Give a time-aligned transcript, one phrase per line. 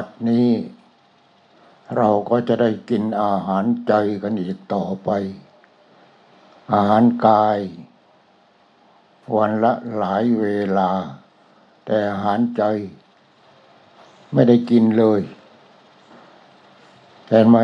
[0.00, 0.50] บัดนี้
[1.96, 5.10] เราก็จะได้กินอาหารใจกันอีกต่อไป
[6.72, 7.58] อาหารกาย
[9.36, 10.46] วันละหลายเว
[10.78, 10.90] ลา
[11.84, 12.62] แต่อาหารใจ
[14.32, 15.20] ไม่ได้กินเลย
[17.28, 17.58] เห็นไหม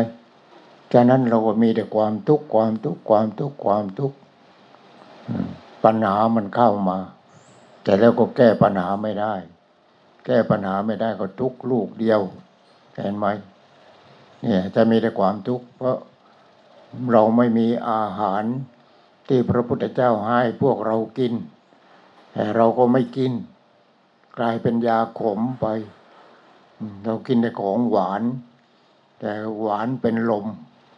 [0.91, 4.17] ฉะนั้นเราก็มีแต่ความทุกข์ความทุกข์ความทุกข์ความทุกข์
[5.83, 6.99] ปัญหามันเข้ามา
[7.83, 9.35] แต่แล้วก็แก้ปัญหาไม่ได้
[10.27, 12.21] แก้ปัญหาไม่ได้ก็ทุกลูกเดียว
[12.95, 13.25] เห็นไหม
[14.41, 15.97] เนี่ยจะมีแต่ความทุกข์เพราะ
[17.11, 18.43] เราไม่มีอาหาร
[19.27, 21.33] ที่พระพุทธเจ้าให้พวกเรากิน
[22.33, 23.31] แต่เราก็ไม่กิน
[24.37, 25.65] กลายเป็นยาขมไป
[27.05, 28.23] เรากินแต่ของหวาน
[29.19, 30.45] แต่หวานเป็นลม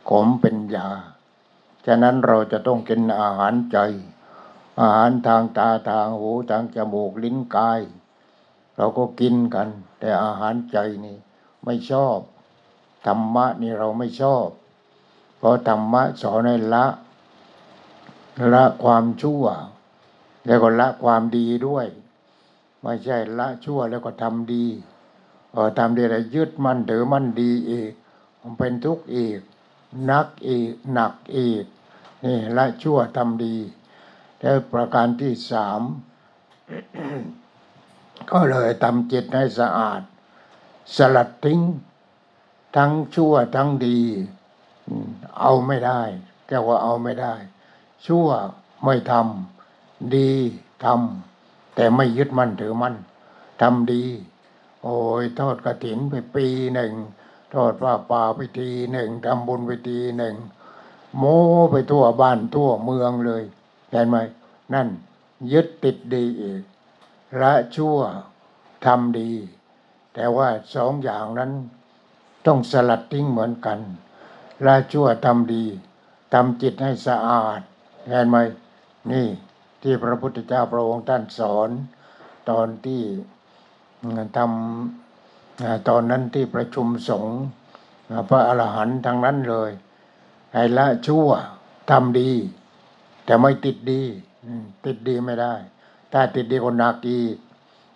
[0.09, 0.88] ขมเป็นยา
[1.85, 3.78] ฉะนั้นเราจะต้องกินอาหารใจ
[4.79, 7.81] อาหารทางตาทางหูทางจมูกลิ้นกาย
[8.79, 9.67] เราก็กินกัน
[10.00, 11.17] แต่อาหารใจนี่
[11.66, 12.17] ไม่ชอบ
[13.07, 14.47] ธรรมะนี่เราไม่ชอบ
[15.38, 16.85] เพราะธรรมะสอนให้ละ
[18.53, 19.44] ละความชั่ว
[20.45, 21.88] แล้วก็ละความดีด้วย
[22.81, 24.66] ไม่ใช่ละชั่วแล้วก็ทำดี
[25.51, 27.91] เออทำดีแล้วยึดมั่นถือมั่นดีอีก
[28.41, 29.39] มันเป็นทุกข์อีก
[30.12, 31.63] นักอีกหนักอีก
[32.25, 33.56] นี่ละชั่วทำดี
[34.39, 35.81] แล้วประการที่สาม
[38.31, 40.02] ก็เลยทำจิตให้สะอาด
[40.96, 41.62] สลัดทิ้ง
[42.75, 44.00] ทั้งชั่วทั้งดี
[45.40, 46.02] เอาไม่ได้
[46.47, 47.34] แกว่าเอาไม่ได้
[48.06, 48.28] ชั่ว
[48.85, 50.31] ไม่ทำดี
[50.85, 52.96] ทำแต่ไม่ยึดมั่นถือมั่น
[53.62, 54.03] ทำดี
[54.84, 56.94] โอ้ยทอดกระถินไปปีหนึ่ง
[57.53, 60.36] ทอดผ้าป่าไปทีหนึ่งทำบุญไปทีหนึ่ง
[61.18, 61.40] โม้
[61.72, 63.44] ไปทั่วบ้านทั่วเมืองเลย
[63.91, 64.18] เห็นไหม
[64.74, 64.88] นั่น
[65.51, 66.62] ยึดติดดีอีก
[67.41, 67.97] ละชั่ว
[68.85, 69.31] ทำดี
[70.13, 71.51] แต่ว่าสองอย่างนั้น
[72.45, 73.79] ต้องสลัดทิ้งเหมือนกัน
[74.66, 75.66] ละชั่วทำดี
[76.34, 77.59] ทำจิตให้สะอาด
[78.07, 78.38] เห็นไหม
[79.12, 79.28] นี่
[79.81, 81.69] ที่พระพุทธเจ้าพระองค์ท่านสอน
[82.50, 83.01] ตอนที่
[84.38, 87.38] ทำตอนนั้นที่ประชุมสงฆ์
[88.29, 89.72] พระอรหันต์ทั้งนั้นเลย
[90.53, 91.28] ให้ละชั่ว
[91.91, 92.31] ทำดี
[93.25, 94.01] แต่ไม่ติดดี
[94.85, 95.53] ติดดีไม่ได้
[96.11, 97.35] ถ้าติดดีก็หนักอีก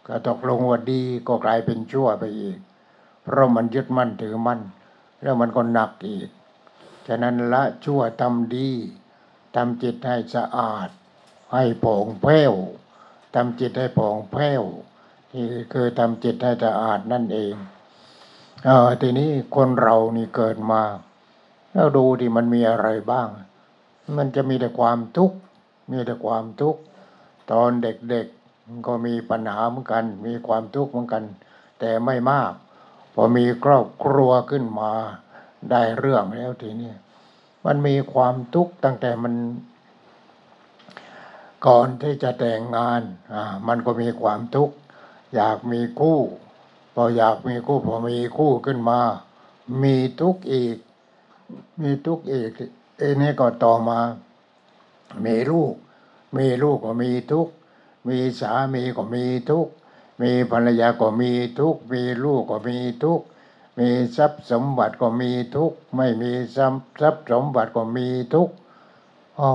[0.07, 2.57] ก็ตกลงว่าดีก็กลายเป็นชั่วไปอีก
[3.21, 4.60] เพราะมันยึดมั่นถือมั่น
[5.21, 6.30] แล้วมันก็หนักอีก
[7.07, 8.69] ฉะนั้นละชั่วทำดี
[9.56, 10.89] ทำจิตให้สะอาด
[11.54, 12.54] ให้ผ่องแผ้ว
[13.36, 14.63] ทำจิตให้ผ่องแผ้ว
[15.33, 17.54] นี่คือทำจิตให้สะอาดนั่นเอง
[18.66, 20.81] เออทีนี้คนเรานี่เกิดมา
[21.74, 23.27] แล้วดูที่มันมีอะไรบ้าง
[24.18, 25.38] มันจะมีแต่ความทุกข์
[25.89, 26.81] มีแต่ความทุกข์
[27.54, 31.24] ตอนเด็กๆก็มีปัญหาเหมือนกัน มีความทุกข์เหมือนกัน
[31.80, 32.52] แต่ไม่มาก
[33.14, 34.92] พอมีครอบครัวขึ้นมา
[35.72, 36.92] ได้เรื่องแล้วทีนี้
[37.66, 39.34] มันมีความทุกข์ตั้งแต่มัน
[41.68, 43.02] ก่อนที่จะแต่งงาน
[43.34, 44.76] อ่ามันก็มีความทุกข์
[45.36, 46.20] อยากมีคู่
[46.96, 49.00] พออยากมีคู่พอมีคู่ขึ้นมา
[49.84, 50.78] มีทุกข์อีก
[51.82, 52.52] มีทุกข์อีก
[52.98, 54.00] เอ้นี่ก็ต่อมา
[55.26, 55.74] มีลูก
[56.38, 57.53] มีลูกก็มีทุกข์
[58.07, 59.74] มีสามีก็มีทุกข์
[60.21, 63.25] มีภรรยาก็มีทุกข์ มีลูกก็มีทุกข์
[63.80, 66.74] มีทรัพย์สมบัติก็มีทุกข์ ไม่มีทรัพ
[67.15, 68.53] ย์สมบัติก็มีทุกข์
[69.39, 69.51] อ๋อ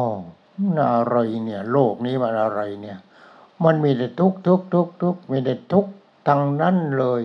[0.61, 2.99] มันอะไรเนี่ย โลกนี้มันอะไรเนี่ย
[3.65, 5.93] มันมีแต่ทุกข์ทุกข์ทุกข์ทุกข์มีแต่ทุกข์
[6.29, 7.23] ทั้งนั้นเลย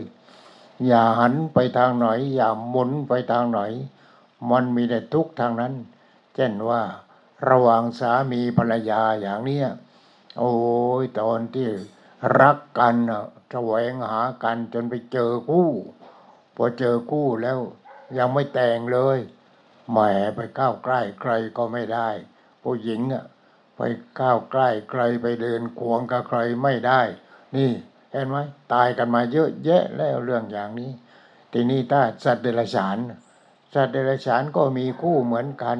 [0.86, 3.60] อย่าหันไปทางไหน อย่าหมุนไปทางไหน
[4.52, 5.74] มันมีแต่ทุกข์ทางนั้น
[6.36, 6.82] เช่นว่า
[7.50, 9.68] ระหว่างสามีภรรยาอย่างเนี้ย
[10.40, 10.54] โอ้
[11.02, 11.68] ยตอนที่
[12.40, 15.70] รักกันะแสวงหากันจนไปเจอคู่
[16.56, 17.60] พอเจอคู่แล้ว
[18.18, 19.20] ยังไม่แต่งเลย
[19.92, 19.98] แหม
[20.36, 22.10] ไปก้าวใกล้ใครก็ไม่ได้
[22.64, 23.26] ผู้หญิงอะ
[23.78, 23.82] ไป
[24.20, 27.02] ก้าวใกล้ใครไปเดินควงกับใครไม่ได้
[27.56, 27.72] นี่
[28.12, 28.38] เห็นไหม
[28.74, 30.92] ตายกันมาเยอะแยะแล้วเรื่องอย่างนี้
[31.52, 32.98] ทีนี้ถ้าสัตว์เดรัจฉาน
[33.74, 35.80] สัตว์เดรัจฉานก็มีคู่เหมือนกัน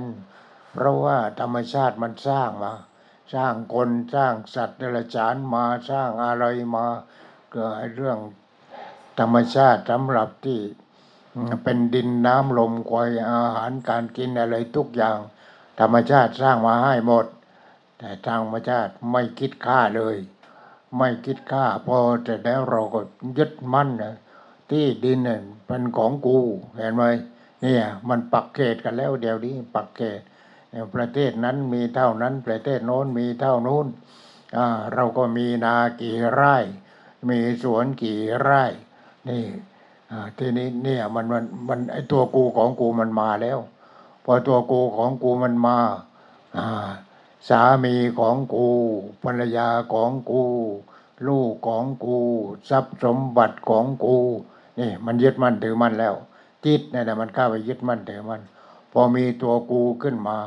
[0.74, 2.74] เพราะว่าธรรมชาติมันสร้างมา
[3.34, 6.86] สร้างคนสร้างสัตว์เดรัจฉานมาสร้างอะไรมา
[7.52, 8.20] เกิดเรื่อง
[9.20, 10.60] ธรรมชาติสำหรับที่
[11.64, 15.18] เป็นดินน้ำลมควายอาหารการกินอะไรทุกอย่าง
[15.80, 17.26] ธรรมชาติสร้างมาให้หมด
[17.98, 20.16] แต่ทางธรรมชาติไม่คิดค่าเลย
[20.98, 23.02] ไม่คิดค่า พอแต่แล้วเราก็
[23.38, 24.16] ยึดมั่นนะ
[24.70, 26.38] ที่ดินเนี่ยเป็นของกู
[26.78, 27.04] เห็นไหม
[27.62, 30.22] เนี่ยมันปักเขตกันแล้วเดี๋ยวนี้ปักเขต
[30.96, 33.88] ประเทศนั้นมีเท่านั้น ประเทศโน้นมีเท่านู้น
[34.94, 36.58] เราก็มีนากี่ไร่
[37.30, 38.64] มีสวนกี่ไร่
[39.30, 39.44] นี่
[40.38, 43.60] ทีนี้เนี่ยมันมันมันไอตัวกูของกูมันมาแล้ว
[44.26, 45.78] พอตัวกูของกูมันมา
[47.50, 48.68] สามีของกู
[49.24, 50.44] ภรรยาของกู
[51.28, 52.18] ลูกของกู
[52.70, 54.18] ทรัพย์สมบัติของกู
[54.80, 56.14] นี่มันยึดมั่นถือมั่นแล้ว
[56.66, 58.42] จิตเนี่ยนะมันเข้าไปยึดมั่นถือมั่น
[58.92, 60.38] พอมีตัวกูขึ้นมา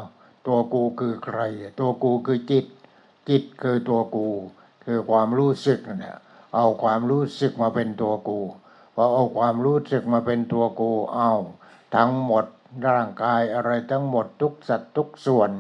[0.47, 1.41] ตัวกูคือใคร
[1.81, 2.67] ตัวกูคือจิต
[3.29, 4.27] จิตคือตัวกู
[4.85, 6.17] คือความรู้สึกเนั่นแหละ
[6.55, 8.41] เอาความรู้สึกมาเป็นตัวกู
[8.95, 11.33] พอเอาความรู้สึกมาเป็นตัวกูเอา
[11.97, 12.45] ทั้งหมด
[12.87, 15.51] ร่างกายอะไรทั้งหมดทุกสัตว์ทุกส่วน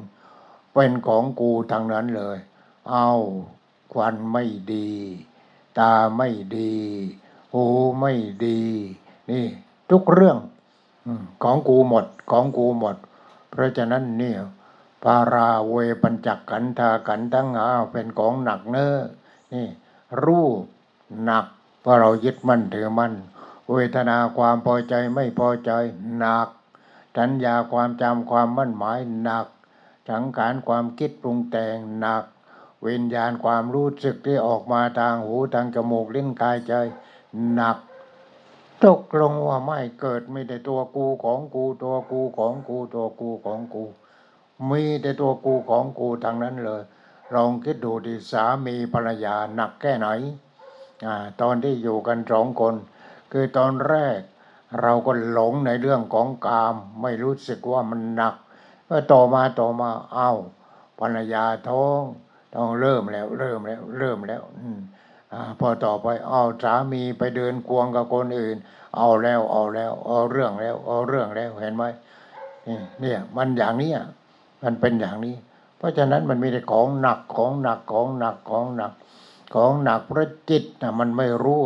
[0.72, 2.38] เป็นของกูทั้งนั้นเลย
[2.90, 3.10] เอา
[3.92, 4.90] ควันไม่ดี
[5.78, 6.74] ตาไม่ดี
[7.52, 7.64] หู
[7.98, 8.12] ไม่
[8.44, 8.60] ดี
[9.30, 9.46] นี่
[9.90, 10.38] ทุกเรื่อง
[11.42, 12.96] ของกูหมดของกูหมด
[13.50, 14.38] เพราะฉะนั้นเนี่ย
[15.04, 18.94] ปาราเวปัญจักขันธาขันทั้งหาเป็นของหนักเน้อ
[19.52, 19.66] นี่
[20.24, 20.60] รูป
[21.24, 21.44] หนัก
[21.80, 23.14] เพราะเรายึดมั่นถือมั่น
[23.72, 25.70] เวทนาความพอใจไม่พอใจ
[26.18, 26.48] หนัก
[27.18, 29.46] สัญญาความจำความมั่นหมายหนัก
[30.10, 32.24] สังขารความคิดปรุงแต่งหนัก
[32.86, 36.74] วิญญาณความรู้สึกที่ออกมาทางหูทางจมูกลิ้นกายใจ
[37.52, 37.76] หนัก
[38.84, 43.84] ตกลงว่าไม่เกิดไม่แต่ตัวกูของกูตัวกูของกูตัวกูของกู
[44.70, 46.82] มีแต่ตัวกูของกูทางนั้นเลย
[47.34, 50.08] ลองคิดดูดิสามีภรรยาหนักแค่ไหน
[51.06, 52.74] อ่าตอนที่อยู่กันสองคน
[53.32, 54.18] คือตอนแรก
[54.82, 58.34] เราก็หลงในเรื่องของกาม ไม่รู้สึกว่ามันหนัก
[58.86, 60.32] เมื่อต่อมาต่อมาเอ้า
[60.98, 62.02] ภรรยาท้อง
[62.54, 64.78] ต้องเริ่มแล้ว เริ่มแล้ว เริ่มแล้ว อืม
[65.32, 68.56] อาพอต่อไปเอาสามีไปเดินควงกับคนอื่น
[68.96, 71.84] เอาแล้วเอาแล้ว เอาเรื่องแล้ว เอาเรื่องแล้วเห็นไหม
[72.66, 73.92] นี่เนี่ย มันอย่างนี้
[74.66, 75.34] มันเป็นอย่างนี้
[75.76, 78.92] เพราะฉะนั้นมันมีแต่ของหนักของหนักของหนักของหนัก
[79.54, 81.60] ของหนักเพราะจิตนะมันไม่รู้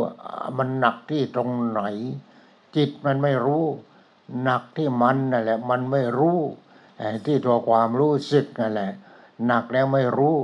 [0.59, 1.83] มันหนักที่ตรงไหน
[2.77, 3.65] จิตมันไม่รู้
[4.43, 6.39] หนักที่มันนั่นแหละ มันไม่รู้
[7.27, 8.91] ที่ตัวความรู้สึกนั่นแหละ
[9.47, 10.37] หนักแล้วไม่รู้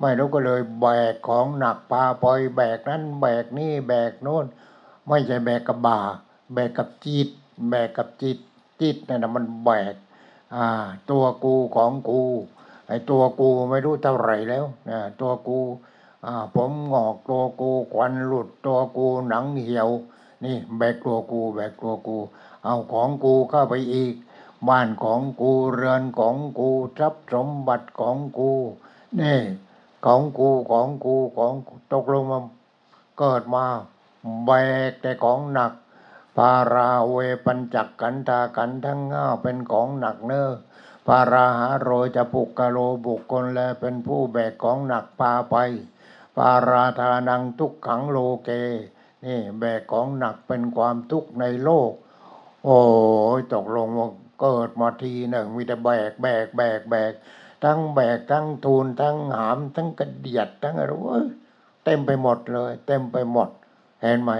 [0.00, 4.46] ไม่รู้ก็เลยแบกของหนักพาปล่อยแบกนั้นแบกนี่แบกโน่น
[5.08, 6.00] ไม่ใช่แบกกับบ่า
[6.54, 7.28] แบกกับจิต
[7.70, 8.38] แบกกับจิต
[8.80, 9.94] จิตนั่นนะมันแบก
[10.54, 10.66] อ่า
[11.10, 12.22] ตัวกูของกู
[12.86, 15.58] ไอ้ตัวกูไม่รู้เท่าไหร่แล้วนะตัวกู
[16.26, 19.88] อ่าผมงอกตัวกูควันหลุดตัวกูหนังเหี่ยว
[20.44, 22.16] นี่แบกตัวกู แบกตัวกู
[22.64, 24.14] เอาของกูเข้าไปอีก
[24.68, 28.50] บ้านของกูเรือนของกูทรัพย์สมบัติของกู
[29.20, 29.40] นี่
[30.04, 31.52] ของกูของกูของ
[31.92, 32.40] ตกลงมา
[33.18, 33.64] เกิดมา
[34.44, 34.50] แบ
[34.88, 37.16] กแต่ของหนัการาเว
[37.46, 40.50] ปัญจักขันธาขันทั้งห้าเป็นของหนักเนอ้อ
[41.06, 45.56] ปาราหาโรจะปุกกะโลบุคคลแลเป็นผู้แบกของหนักพาไป
[46.36, 48.50] ปาราธานังทุกขังโลเก
[49.24, 51.92] นี่แบกของหนักเป็นความทุกข์ในโลก
[52.64, 52.80] โอ้
[53.38, 54.08] ยตกลงว่า
[54.40, 57.12] เกิดมาทีหนึ่งมีแต่แบกแบกแบกแบก
[57.64, 61.18] ทั้งแบกทั้งทูลทั้งหาม ทั้งกระเดียดทั้งอะไรเว้
[61.84, 63.48] เต็มไปหมดเลย เต็มไปหมด
[64.02, 64.32] เห็นไหม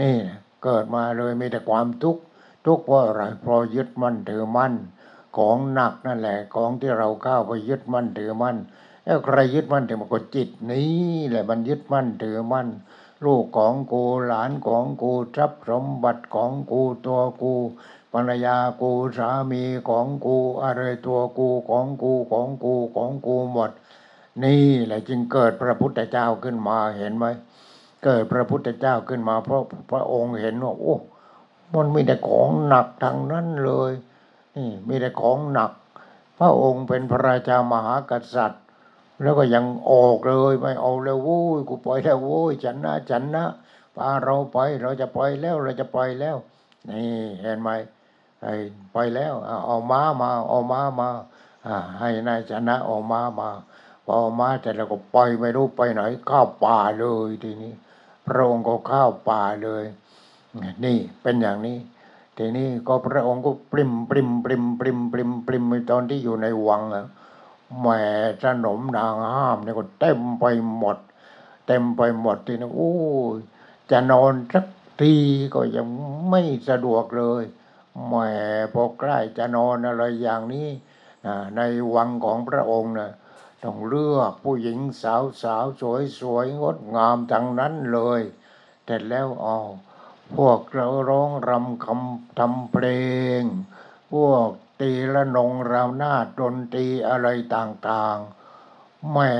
[0.00, 2.22] นี่นะ เกิดมาเลยมีแต่ความทุกข์
[2.66, 4.74] ทุกข์เพราะอะไรเพราะยึดมั่นถือมั่น
[5.36, 8.56] ของหนักนั่นแหละของที่เราเข้าไปยึดมั่นถือมั่น
[9.04, 10.92] แล้วใครยึดมั่นถือมันก็จิตนี้
[11.28, 12.68] แหละมันยึดมั่นถือมั่น
[13.24, 17.54] ลูกของกูหลานของกูทรัพย์สมบัติของกูตัวกู
[18.12, 23.70] ภรรยากูสามีของกูอะไรตัวกูของกูของกูของกูหมด
[24.44, 27.26] นี่แหละจึงเกิดพระพุทธเจ้าขึ้นมาเห็นไหม
[28.04, 30.96] เกิดพระพุทธเจ้าขึ้นมาเพราะพระองค์เห็นว่าโอ้
[31.74, 33.92] มันมีแต่ของหนักทางนั้นเลย
[34.56, 35.70] นี่มีแต่ของหนัก
[36.38, 38.62] พระองค์เป็นพระราชามหากษัตริย์
[39.22, 43.44] แล้วก็ยังออกเลยไม่เอาแล้วโว้ยกูปล่อยแล้วโว้ยฉันนะฉันนะ
[43.96, 46.36] พาเราไปเราจะปล่อยแล้วเราจะปล่อยแล้ว
[46.90, 47.10] นี่
[47.42, 47.70] เห็นไหม
[48.42, 48.54] ไอ้
[48.92, 49.34] ไปแล้ว
[49.66, 51.08] เอาม้ามาเอาม้ามา
[52.00, 53.50] ให้นายชนะเอาม้ามา
[54.06, 57.72] พอมาแต่เราก็ปล่อยไม่รู้ไปไหนเข้าวป่าเลยทีนี้
[58.26, 59.84] พระองค์ก็เข้าวป่าเลย
[60.84, 61.78] นี่เป็นอย่างนี้
[62.38, 67.06] ทีนี้ก็พระองค์ก็ปริมปริมปริมปริมปริมปริมตอนที่อยู่ในวังอะ
[67.78, 68.00] แหม่
[68.42, 70.44] ขนมนางห้ามเนี่ยก็เต็มไป
[70.76, 70.98] หมด
[71.66, 72.92] เต็มไปหมดทีนี้โอ้
[73.36, 73.38] ย
[73.90, 74.66] จะนอนสัก
[75.00, 75.14] ที
[75.54, 75.86] ก็ยัง
[76.30, 77.42] ไม่สะดวกเลย
[78.06, 78.14] แหม
[78.72, 80.68] พอใกล้จะนอนอะไรอย่างนี้
[81.56, 81.60] ใน
[81.94, 83.10] วังของพระองค์นะ
[83.62, 88.20] ต้องเลือกผู้หญิงสาวสาวสวยสวยงดงามทั้งนั้นเลย
[88.84, 89.58] เสร็จแล้วอ๋อ
[90.36, 92.86] พวกเราร้องรำคำทำเพล
[93.40, 93.42] ง
[94.12, 94.48] พวก
[94.80, 99.32] ตีละนงราวนาดดนตรีอะไรต่างๆแม่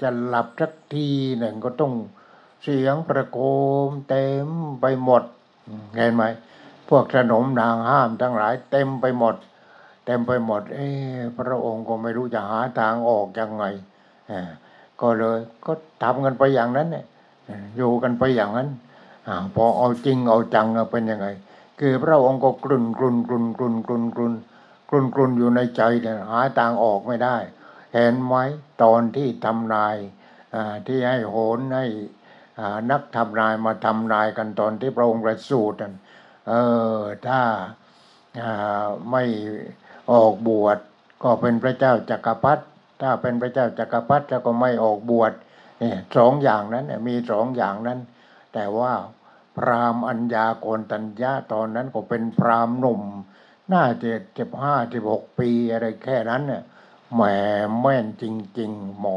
[0.00, 1.94] จะหลับสักทีหนึ่งก็ต้อง
[2.62, 3.38] เสียงประโค
[3.88, 4.48] มเต็ม
[4.80, 5.22] ไปหมด
[5.96, 6.22] เห็นไหม
[6.88, 9.34] พวกขนมนางห้ามทั้งหลายเต็มไปหมด
[10.04, 13.64] เต็มไปหมด เอ๊ะพระองค์ก็ไม่รู้จะหาทางออกยังไง
[14.30, 14.50] อ่อ
[15.00, 17.04] ก็เลยก็ทำกันไปอย่างนั้นเนี่ย
[17.76, 18.68] อยู่กันไปอย่างนั้น
[19.28, 21.26] อพอเอาจริงเอาจังเป็นยังไง
[21.80, 24.34] คือพระองค์ก็กลุ่นกลุ่นกลุ่นกลุ่นกลุ่นกลุ่น
[24.88, 27.36] กลุ่นกลุ่นอยู่ในใจเนี่ยหาทางออกไม่ได้
[27.94, 28.34] เห็นไหม
[28.82, 29.96] ตอนที่ทำนาย
[30.54, 31.86] อ่าที่ให้โหนให้
[32.90, 35.94] นักทำนายมาทำนายกันตอนที่พระองค์ประสูตินั่น
[36.48, 36.52] เอ
[36.96, 37.40] อถ้า
[38.40, 39.22] อ่าไม่
[40.10, 40.78] ออกบวช
[41.22, 42.64] ก็เป็นพระเจ้าจักรพรรดิ
[43.00, 45.32] ถ้าเป็นพระเจ้าจักรพรรดิแล้วก็ไม่ออกบวช
[45.80, 47.98] เนี่ยสองอย่างนั้นมีสองอย่างนั้น
[48.54, 48.92] แต่ว่า
[49.56, 53.02] พรามอัญญาโกนตัญญาตอนนั้นก็เป็นพรามหนุ่ม
[53.72, 56.62] น่าจะเจ็บห้าสิบหกปีอะไรแค่นั้นเนี่ย
[57.14, 57.22] แหม
[57.80, 58.24] แม่นจ
[58.58, 59.16] ริง ๆ หมอ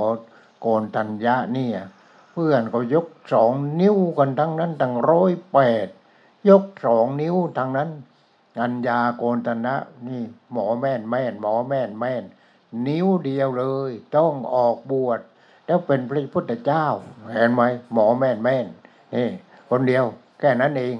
[0.62, 1.80] โกนตัญญาเนี่ย
[2.32, 3.52] เพื่อนก็ยกสอง
[3.82, 5.88] นิ้วกันทั้งนั้นตั้งร้อยแปด
[6.50, 7.90] ยกสองนิ้วทั้งนั้น
[8.62, 9.76] อัญญาโกนตัญญะ
[10.08, 10.22] นี่
[10.52, 12.24] หมอแม่นแม่น หมอแม่นแม่น
[12.88, 15.20] นิ้วเดียวเลย ต้องออกบวช
[15.66, 16.86] แล้วเป็นพระพุทธเจ้า
[17.34, 18.66] เห็นไหมหมอแม่นแม่น
[19.16, 19.28] นี่
[19.70, 20.04] คนเดียว
[20.40, 20.96] แค่นั้นเอง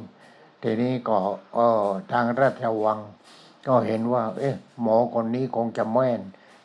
[0.64, 1.18] ทีนี้ก็
[1.54, 3.00] เออทางราชวัง
[3.68, 6.22] ก็เห็นว่า เอ๊ะ หมอคนนี้คงจะแม่น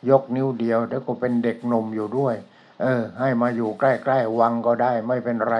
[0.09, 2.35] ยกนิ้วเดียวแล้วก็เป็นเด็กหนุ่มอยู่ด้วย
[2.81, 5.55] เออ ให้มาอยู่ใกล้ๆวังก็ได้ ไม่เป็นไร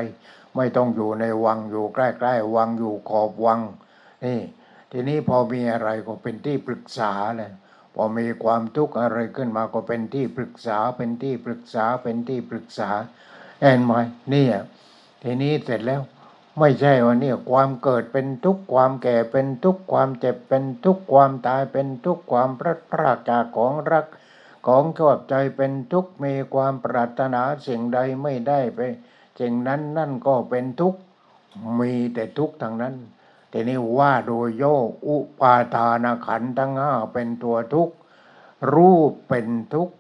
[0.56, 3.60] ไม่ต้องอยู่ในวังอยู่ใกล้ๆวังอยู่ขอบวัง
[4.26, 4.40] นี่
[4.92, 7.52] ทีนี้พอมีอะไรก็เป็นที่ปรึกษาเลย
[7.96, 12.90] พอมีความทุกข์อะไรขึ้นมาก็เป็นที่ปรึกษาเป็นที่ปรึกษาเป็นที่ปรึกษา
[13.62, 13.94] เห็นไหม
[14.34, 14.56] นี่ย
[15.24, 16.02] ทีนี้เสร็จแล้ว
[16.60, 24.06] ไม่ใช่ว่าเนี่ยความเกิดเป็นทุกข์ความแก่เป็นทุกข์ความเจ็บเป็นทุกข์ความตายเป็นทุกข์ความพลัดพรากจากของรัก
[24.68, 28.80] ของชอบใจเป็นทุกข์มีความปรารถนาสิ่งใดไม่ได้ไป
[29.40, 31.00] สิ่งนั้นนั่นก็เป็นทุกข์
[31.80, 32.96] มีแต่ทุกข์ทางนั้น
[33.52, 34.64] ทีนี้ว่าโดยโย
[35.08, 37.96] อุปาทานขันทั้งห้าเป็นตัวทุกข์
[38.74, 39.94] รูปเป็นทุกข์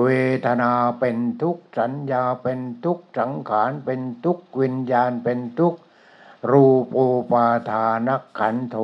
[0.00, 0.08] เว
[0.46, 5.80] ทนาเป็นทุกข์ สัญญาเป็นทุกข์ สังขารเป็นทุกข์ วิญญาณเป็นทุกข์
[6.50, 8.08] รูปูปาทาน
[8.38, 8.76] ขันโท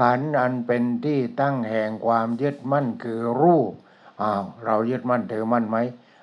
[0.00, 3.72] ขันอันเป็นที่ตั้งแห่งความยึดมั่นคือรูป
[4.22, 5.76] อ้าวเรายึดมั่นถือมั่นไหม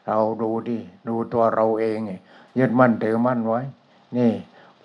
[0.07, 2.11] เราดูดิดูตัวเราเองไง
[2.59, 3.61] ยึดมั่นถือมั่นไว้
[4.17, 4.31] นี่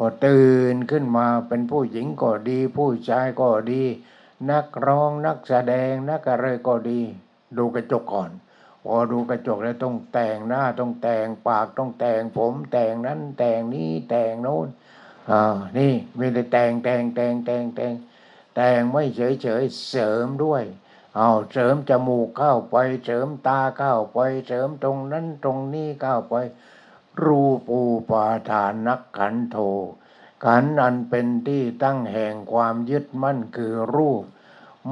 [0.03, 3.83] พอตื่นขึ้นมาเป็นผู้หญิงก็ดี ผู้ชายก็ดี
[4.51, 7.01] นักร้องนักแสดงนักอะไรก็ดี
[7.57, 8.31] ดูกระจกก่อน
[8.85, 14.67] พอดูกระจกแล้วต้องแต่งหน้าต้องแต่งปากต้องแต่งผมแต่งนั้นแต่งนี้แต่งโน้น
[15.31, 15.43] อ่า
[15.79, 17.95] นี่มีแต่แต่งแต่งแต่งแต่งแต่ง
[18.55, 20.63] แต่งไม่เฉยเฉยเสริมด้วย
[21.17, 26.35] เอาเสริมจมูกเข้าไป เสริมตาเข้าไป เสริมตรงนั้นตรงนี้เข้าไป
[27.25, 29.57] รูปูปาทานนักขันโท
[30.45, 34.23] ขันอันเป็นที่ตั้งแห่งความยึดมั่นคือรูป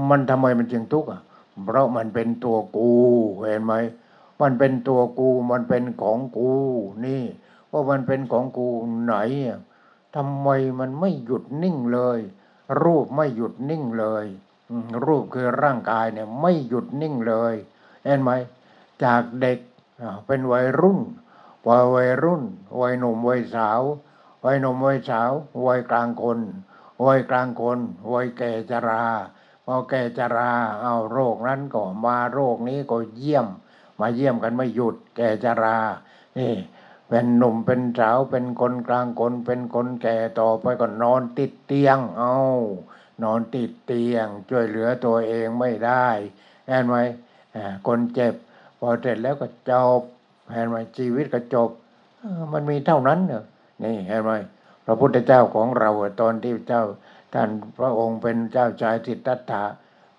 [0.08, 1.22] มันทำไมมันจึงทุกข์อะ
[1.64, 2.92] เพราะมันเป็นตัวกู
[3.44, 3.75] เห็นไหม
[4.40, 6.52] มันเป็นตัวกูมันเป็นของกู
[7.06, 7.25] นี่
[7.68, 8.68] เพรามันเป็นของกู
[9.04, 9.14] ไหน
[10.16, 10.48] ทำไม
[10.80, 12.18] มันไม่หยุดนิ่งเลย
[12.82, 14.25] รูปไม่หยุดนิ่งเลย
[15.04, 17.54] รูปคือร่างกายเนี่ยไม่หยุดนิ่งเลย
[18.04, 18.30] เห็นไหม
[19.04, 19.58] จากเด็ก
[20.26, 21.00] เป็นวัยรุ่น
[21.64, 22.42] พอวัยรุ่น
[22.80, 23.80] วัยหนุ่มวัยสาว
[24.44, 25.30] วัยหนุ่มวัยสาว
[25.66, 26.38] วัยกลางคน
[27.06, 27.78] วัยกลางคน
[28.12, 29.04] วัยแก่ชรา
[29.64, 33.46] พอแก่ชรา เอาโรคนั้นก็มาโรคนี้ก็เยี่ยม
[34.00, 35.78] มาเยี่ยมกันไม่หยุด แก่ชรา
[36.38, 36.54] นี่
[37.08, 42.36] เป็นหนุ่มเป็นสาวเป็นคนกลางคน เป็นคนแก่ต่อไปก็นอนติดเตียง เอา
[43.22, 46.06] นอนติดเตียง ช่วยเหลือตัวเองไม่ได้
[46.66, 46.96] เห็นไหม
[47.86, 48.34] คนเจ็บ
[48.78, 50.02] พอเสร็จแล้วก็จบ
[50.52, 51.70] เห็นไหมชีวิตก็จบ
[52.52, 53.44] มันมีเท่านั้นเนอะ
[53.82, 54.30] นี่เห็นไหม
[54.86, 55.90] พระพุทธเจ้าของเรา
[56.20, 56.84] ตอนที่เจ้า
[57.34, 59.64] ท่านพระองค์เป็นเจ้าชายสิทธัตถะ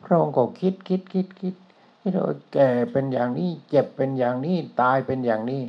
[0.04, 1.56] พระองค์ก็คิดคิดคิดคิด
[2.02, 5.62] คิดว่าแก่เป็นอย่างนี้เจ็บเป็นอย่างนี้ตายเป็นอย่างนี้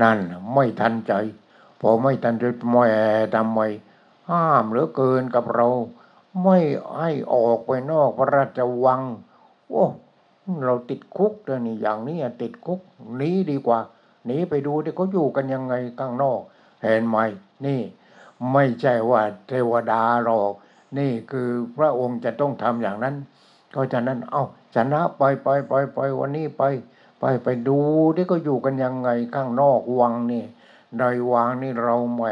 [0.00, 0.18] นั่น
[0.54, 1.12] ไม่ทันใจ
[1.80, 2.88] พอไม่ทันใจแม่
[3.34, 3.60] ทำไม
[4.30, 5.68] ห้ามเหลือเกินกับเรา
[6.42, 6.58] ไม่
[6.98, 9.02] ให้ออกไปนอกพระราชวัง
[9.68, 9.84] โอ้
[10.64, 12.80] เราติดคุกเลยนี่อย่างนี้ติดคุก
[13.16, 13.78] หนีดีกว่า
[14.26, 16.40] หนีไปดูที่เขาอยู่กันยังไงข้างนอก
[16.82, 17.16] เห็นไหม
[17.66, 17.80] นี่
[18.52, 20.52] ไม่ใช่ว่าเทวดาหรอก
[20.98, 23.14] นี่คือพระองค์จะต้องทำอย่างนั้น
[23.70, 26.62] เพราะฉะนั้น เอา้าชนะไปไปไปไปวันนี้ไป
[27.20, 27.78] ไปไปดู
[28.16, 30.44] ที่เขาอยู่กันยังไงข้างนอกวังนี่
[30.98, 31.02] ใน
[31.32, 32.22] วังนี่เราแหม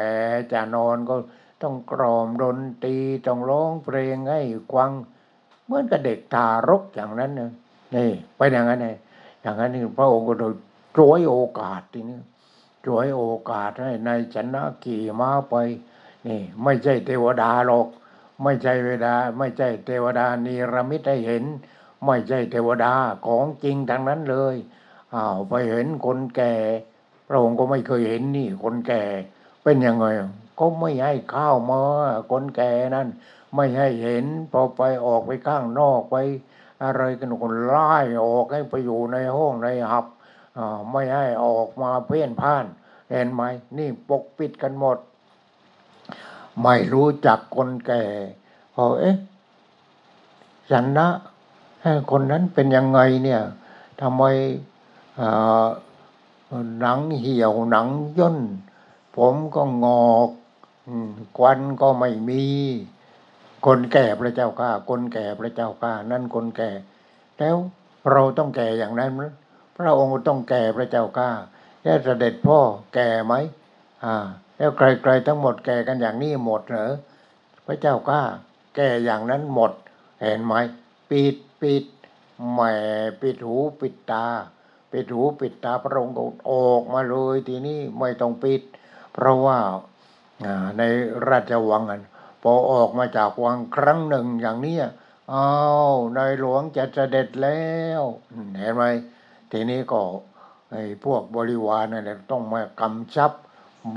[0.52, 1.14] จะนอนก็
[1.62, 4.40] ต้องกรอมดนตรีต้องร้องเพลงให้
[4.72, 4.90] ควัง
[5.64, 7.50] เหมือนกับเด็กทารกอย่างนั้นนะ
[7.94, 8.88] นี่ไปอย่างนั้นไง
[9.42, 10.52] อย่างนั้นนี่พระองค์ก็โดย
[10.96, 12.20] ช่วยโอกาสทีนี้
[12.86, 15.54] ช่วยโอกาสให้ในายชนะขี่ม้าไป
[16.26, 17.86] นี่ ไม่ใช่เทวดาหรอก
[18.42, 21.44] ไม่ใช่เวดา ไม่ใช่เทวดานิรมิตให้เห็น
[22.06, 22.94] ไม่ใช่เทวดา
[23.26, 24.56] ของจริงทางนั้นเลย
[25.14, 26.54] อ้าวไปเห็นคนแก่
[27.28, 29.02] พระองค์ก็ไม่เคยเห็นนี่ คนแก่
[29.62, 30.06] เป็นยังไง
[30.58, 31.82] ก็ไม่ให้ข้าวมา
[32.30, 33.08] คนแก่นั่น
[33.54, 36.16] ไม่ให้เห็นพอไปออกไปข้างนอกไป
[36.82, 37.92] อะไรกันคนไล่
[38.24, 40.06] ออกให้ไปอยู่ในห้องในหับ
[40.90, 42.64] ไม่ให้ออกมาเพ่นพ่าน
[43.10, 43.42] เห็นไหม
[43.78, 44.98] นี่ปกปิดกันหมด
[46.62, 48.02] ไม่รู้จักคนแก่
[48.74, 49.16] พอเอ๊ะ
[50.70, 51.08] สันนะ
[52.10, 53.40] คนนั้นเป็นยังไงเนี่ย
[54.00, 54.22] ทำไม
[55.20, 55.66] อ่า
[56.80, 57.86] หนังเหี่ยวหนัง
[58.18, 58.38] ย่น
[59.16, 60.30] ผมก็งอก
[61.38, 62.44] ควันก็ไม่มี
[63.66, 66.70] คนแก่พระเจ้าข้าคนแก่พระเจ้าข้านั่นคนแก่
[67.38, 67.56] แล้ว
[68.12, 69.22] เราต้องแก่อย่างนั้นไหม
[69.84, 71.30] ระองค์ต้องแก่พระเจ้าข้า
[71.82, 72.58] แล้วเสด็จพ่อ
[72.94, 73.34] แก่ไหม
[74.04, 74.16] อ่า
[74.56, 76.92] แล้วใครๆทั้งหมดแก่กันอย่างนี้หมดเหรอ
[77.66, 78.22] พระเจ้าข้า
[78.76, 79.72] แก่อย่างนั้นหมด
[80.20, 80.54] เห็นไหม
[81.10, 81.84] ปิดปิด
[82.52, 82.60] แหม
[83.20, 84.26] ปิดหูปิดตา
[84.92, 88.62] ปิดหูปิดตาพระองค์ก็ออกมาเลยทีนี้ไม่ต้องปิด
[89.12, 89.58] เพราะว่า
[90.44, 90.82] อ่าใน
[91.28, 92.02] ราชวังอัน
[92.42, 94.76] พอออกมาจากวังครั้งหนึ่งอย่างนี้
[95.32, 95.48] อ้า
[95.92, 97.62] วนายหลวงจะเสด็จแล้
[98.00, 98.02] ว
[98.58, 98.82] เห็นไหม
[99.50, 100.00] ทีนี้ก็
[100.70, 103.32] ไอ้พวกบริวารนั่นแหละต้องมากำชับ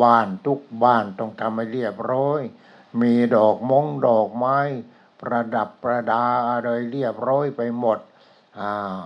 [0.01, 2.41] บ้านทุกบ้านต้องทำให้เรียบร้อย
[3.01, 4.57] มีดอกมงดอกไม้
[5.21, 7.99] ประดับประดาอะไรเรียบร้อยไปหมด
[8.59, 9.01] อ่า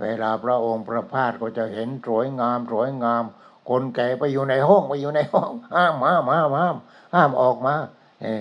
[0.00, 3.24] เวลาพระองค์ประพาสก็จะเห็นสวยงามสวยงาม
[3.68, 6.76] คนแก่ไปอยู่ในห้องไปอยู่ในห้องห้ามห้ามห้ามห้าม
[7.14, 7.74] ห้ามออกมา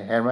[0.08, 0.32] เห็นไหม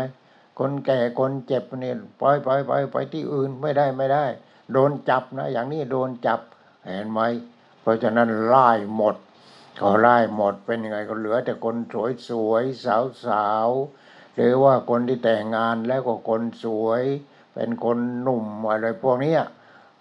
[0.60, 4.26] คนแก่คนเจ็บเนี่ยปล่อยปล่อยปล่อยไปที่อื่นไม่ได้ไม่ได้
[4.72, 6.40] โดนจับนะ อย่างนี้โดนจับ
[6.86, 7.20] เห็นไหม
[7.82, 9.16] เพราะฉะนั้นไล่หมด
[9.80, 17.04] ก็ไล่หมดเป็นยังไงก็เหลือแต่คนสวยสวยสาวสาวๆหรือว่าคนที่แต่งงานแล้วก็คนสวย
[17.54, 19.36] เป็นคนหนุ่มอะไรพวกนี้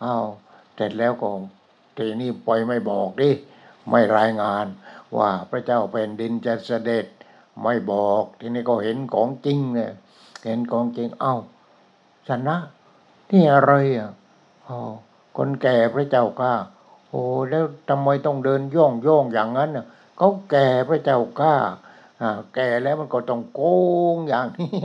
[0.05, 0.27] อ้าว
[0.75, 1.31] เสร็จแล้วก็
[1.99, 3.31] ทีนี้ปล่อยไม่บอกดิ
[3.91, 4.67] ไม่รายงาน
[5.17, 7.07] ว่าพระเจ้าแผ่นดินจะเสด็จ
[7.63, 9.93] ไม่บอกทีนี้ก็เห็นของจริงเนี่ย
[10.45, 11.37] เห็นของจริงเอ้า
[12.29, 12.57] ชนะ
[13.31, 14.11] นี่อะไรอะ
[14.67, 14.79] อ๋อ
[15.37, 16.53] คนแก่พระเจ้าข้า
[17.15, 21.55] อ้แล้วทำไมต้องเดินย่องย่องอย่างนั้นน่ะเขาแก่พระเจ้าข้า
[22.21, 23.63] อ่าแก่แล้วมันก็ต้องโก
[24.15, 24.77] งอย่างนี้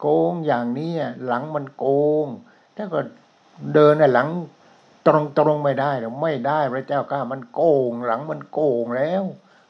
[0.00, 0.92] โกงอย่างนี้
[1.26, 1.86] หลังมันโก
[2.24, 2.26] ง
[2.76, 3.00] ถ้าก็
[3.74, 4.28] เดินน่ะหลัง
[5.06, 9.24] ตรงตรงไม่ได้หรอไม่ได้พระเจ้าข้ามันโกงหลังมันโกงแล้ว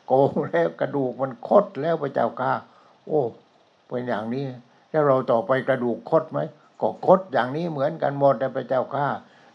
[0.07, 2.53] โกงแล้วกระดูกมันคดแล้วพระเจ้าข้า
[3.07, 3.21] โอ้
[3.87, 4.45] เป็นอย่างนี้
[4.91, 6.39] แล้วเราต่อไปกระดูกคดไหม
[6.81, 9.07] ก็คดอย่างนี้เหมือนกันหมดนะพระเจ้าข้า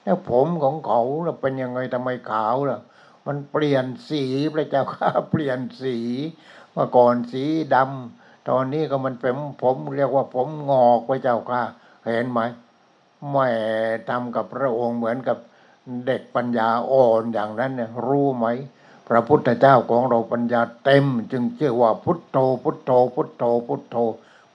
[0.06, 1.02] แล้วผมของเขา
[1.42, 2.80] เป็นยังไงทำไมขาวล่ะ
[3.28, 5.98] มันเปลี่ยนสีพระเจ้าข้าเปลี่ยนสี
[6.72, 7.44] เมื่อก่อนสี
[7.76, 11.62] ดำตอนนี้ก็มันเป็นผมเรียกว่าผมงอกพระเจ้าข้า
[12.06, 12.40] เห็นไหม
[13.30, 13.50] แหม่
[14.10, 15.38] ทำกับพระองค์เหมือนกับ
[16.06, 18.48] เด็กปัญญาอ่อนอย่างนั้นเนี่ยรู้ไหม
[19.08, 23.98] พระพุทธเจ้าของเราปัญญาเต็ม จึงชื่อว่าพุทโธพุทโธพุทโธพุทโธ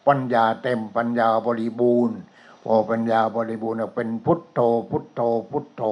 [0.06, 2.18] ปัญญาเต็มปัญญาบริบูรณ์
[2.64, 5.20] พอปัญญาบริบูรณ์เป็นพุทโธ พุทโธ
[5.50, 5.82] พุทโธ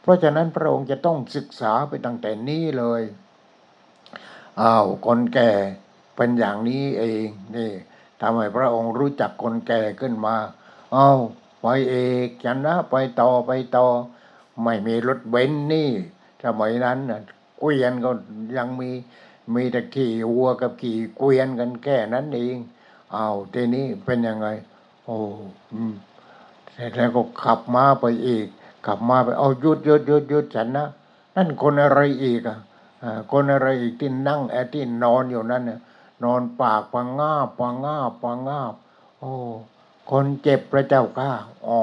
[0.00, 3.02] เพราะฉะนั้นพระองค์จะต้องศึกษาไปตั้งแต่นี้เลย
[4.60, 5.50] อ้าวคนแก่
[6.16, 7.26] เป็นอย่างนี้เอง
[7.56, 7.70] นี่
[8.20, 10.36] ทำให้พระองค์รู้จักคนแก่ขึ้นมา
[10.94, 11.20] อ้าว
[11.60, 11.94] ไปเอ
[12.26, 13.86] กชนะไปต่อไปต่อ
[14.62, 15.90] ไม่มีรถเบนซ์นี่
[16.44, 16.98] สมัยนั้น
[17.58, 18.10] เกวียนก็
[18.56, 18.90] ยังมี
[19.54, 22.56] มีแต่ขี่วัวกับขี่เกวียนกันแค่นั้นเอง
[23.14, 24.48] อ้าวทีนี้เป็นยังไง
[25.04, 25.18] โอ้
[25.74, 25.92] อืม
[26.76, 28.46] เสร็จแล้วก็ขับมาไปอีก
[28.86, 30.86] ขับมาไปเอาหยุดหยุดหยุดหยุดฉันนะ
[31.36, 32.58] นั่นคนอะไรอีกอะ
[33.02, 35.80] อ่าคนอะไรอีกที่นั่งแอที่นอนอยู่นั่นน่ะ
[36.24, 38.74] นอนปากปังงาบปังงาบปังงาบ
[39.20, 39.32] โอ้
[40.10, 41.30] คนเจ็บพระเจ้าข้า
[41.66, 41.80] อ๋อ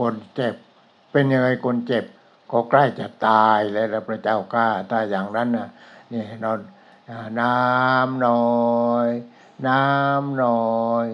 [0.00, 0.54] คนเจ็บ
[1.10, 2.04] เป็นยังไงคนเจ็บ
[2.50, 5.68] ก็ใกล้จะตายแล้วนะพระเจ้าข้าถ้าอย่างนั้นนะ
[6.12, 6.58] นี่นอน
[7.40, 9.08] น้ำหน่อย
[9.68, 11.06] น้ำหน่อย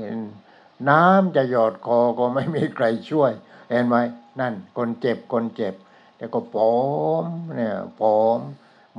[0.90, 3.33] น้ำจะหยอดคอก็ไม่มีใครช่วย
[3.71, 3.97] เห็นไหม
[4.40, 5.75] นั่น คนเจ็บคนเจ็บ
[6.16, 6.77] แต่ก็ผอ
[7.25, 8.38] มเนี่ยผอม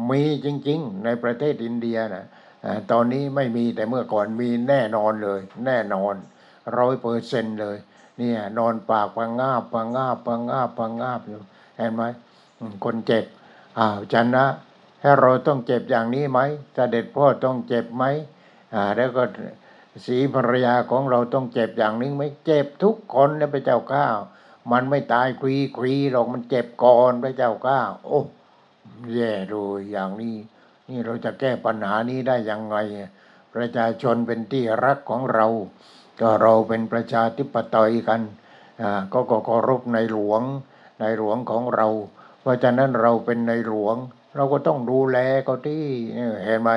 [0.09, 2.25] มีจริง ๆ ในประเทศอินเดียนะ
[2.91, 6.13] ตอนนี้ไม่มีแต่เมื่อก่อนมีแน่นอนเลย แน่นอน
[6.77, 7.77] ร้อยเปอร์เซนเลย
[8.19, 11.41] เนี่ยนอนปากพังงาบพังงาบพังงาบพังงาบอยู่
[11.77, 12.03] เห็นไหม
[12.83, 13.25] คนเจ็บ
[13.77, 14.45] อ้าวจันนะ
[15.01, 16.39] ให้เราต้องเจ็บอย่างนี้ไหม
[16.73, 18.03] เสด็จพ่อต้องเจ็บไหม
[18.73, 19.23] อ่าแล้วก็
[20.05, 24.17] สีภรรยาของเราต้องเจ็บอย่างนี้ไหมเจ็บทุกคนนะพระเจ้าข้าว
[24.71, 28.21] มันไม่ตายควีควีหรอกมันเจ็บก่อนพระเจ้าข้าวโอ้
[29.13, 30.35] แย่เลยอย่างนี้
[30.89, 32.75] นี่เราจะแก้ปัญหานี้ได้ยังไง
[33.55, 35.47] ประชาชนเป็นที่รักของเรา
[36.19, 38.21] ก็เราเป็นประชาธิปไตยกัน
[38.81, 40.41] อ่าก็ก็เคารพในหลวง
[40.99, 41.87] ในหลวงของเรา
[42.41, 43.95] เพราะฉะนั้นเราเป็นในหลวง
[44.35, 45.83] เราก็ต้องดูแลเขาที่
[46.45, 46.69] เห็นไหม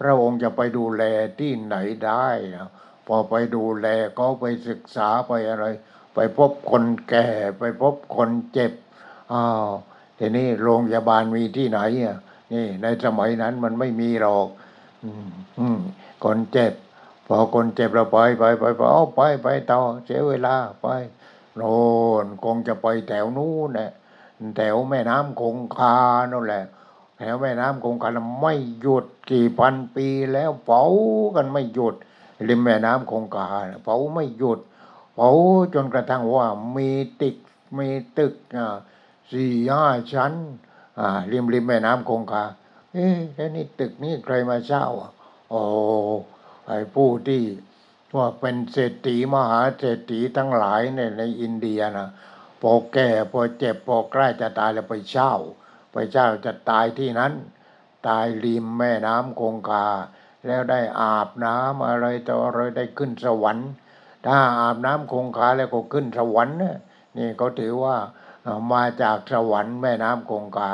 [0.00, 1.02] พระองค์จะไปดูแล
[1.40, 2.68] ที่ไหนได้นะ
[3.06, 3.86] พอไปดูแล
[4.18, 5.66] ก็ไปศึกษาไปอะไร
[6.14, 7.26] ไปพบคนแก่
[7.58, 8.72] ไปพบคนเจ็บ
[9.32, 9.68] อ้าว
[10.18, 12.18] ทีนี้โรงพยาบาลมีที่ไหนอะ
[12.52, 14.48] นี่ในสมัยนั้นมันไม่มีหรอก
[15.04, 15.78] อืมอืม
[16.24, 16.72] คนเจ็บ
[17.26, 20.86] พอคนเจ็บเราไปไปไปไปเอาไปไปต่อเสียเวลาไป
[21.56, 21.78] โน่
[22.24, 23.90] นคงจะไปแถวนู้นแหละ
[24.56, 25.96] แถวแม่น้ำคงคา
[26.32, 26.64] นั่นแหละ
[27.22, 28.10] แถวแม่น้ำคงคา
[28.42, 30.82] ไม่หยุดกี่พันปีแล้วเผา
[31.36, 31.94] กันไม่หยุด
[32.48, 33.46] ริมแม่น้ำคงคา
[33.84, 34.60] เผาไม่หยุด
[35.14, 35.30] เผา
[35.74, 37.36] จนกระทั่งว่ามีตึก
[37.78, 38.34] มีตึก
[39.32, 40.32] สี่ห้าชั้น
[40.98, 42.44] อ่าริมริมแม่น้ำคงคา
[42.92, 45.10] เอ๊ะแล้วนี่ตึกนี้ใครมาเช่าอะ
[45.50, 45.60] โอ้
[46.66, 47.42] ไอ้ผู้ที่
[48.16, 52.08] ว่าเป็นเศรษฐีมหาเศรษฐีทั้งหลายในในอินเดียนะ
[52.60, 55.34] พอแก่พอเจ็บพอใกล้จะตายแล้วไปเช่า
[55.92, 57.32] ไปเช่าจะตายที่นั้น
[58.08, 59.86] ตายริมแม่น้ำคงคา
[60.46, 63.68] แล้วได้อาบน้ำอะไรต่ออะไรได้ขึ้นสวรรค์
[64.26, 66.56] ถ้าอาบน้ำคงคาแล้วก็ขึ้นสวรรค์
[67.16, 67.96] นี่เขาถือว่า
[68.72, 70.70] มาจากสวรรค์แม่น้ำคงคา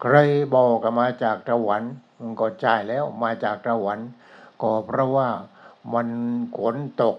[0.00, 0.14] ใคร
[0.54, 4.08] บอกมาจากสวรรค์มันก็ใช่แล้วมาจากสวรรค์
[4.62, 5.28] ก็เพราะว่า
[5.92, 6.08] มัน
[6.56, 7.16] ฝนตก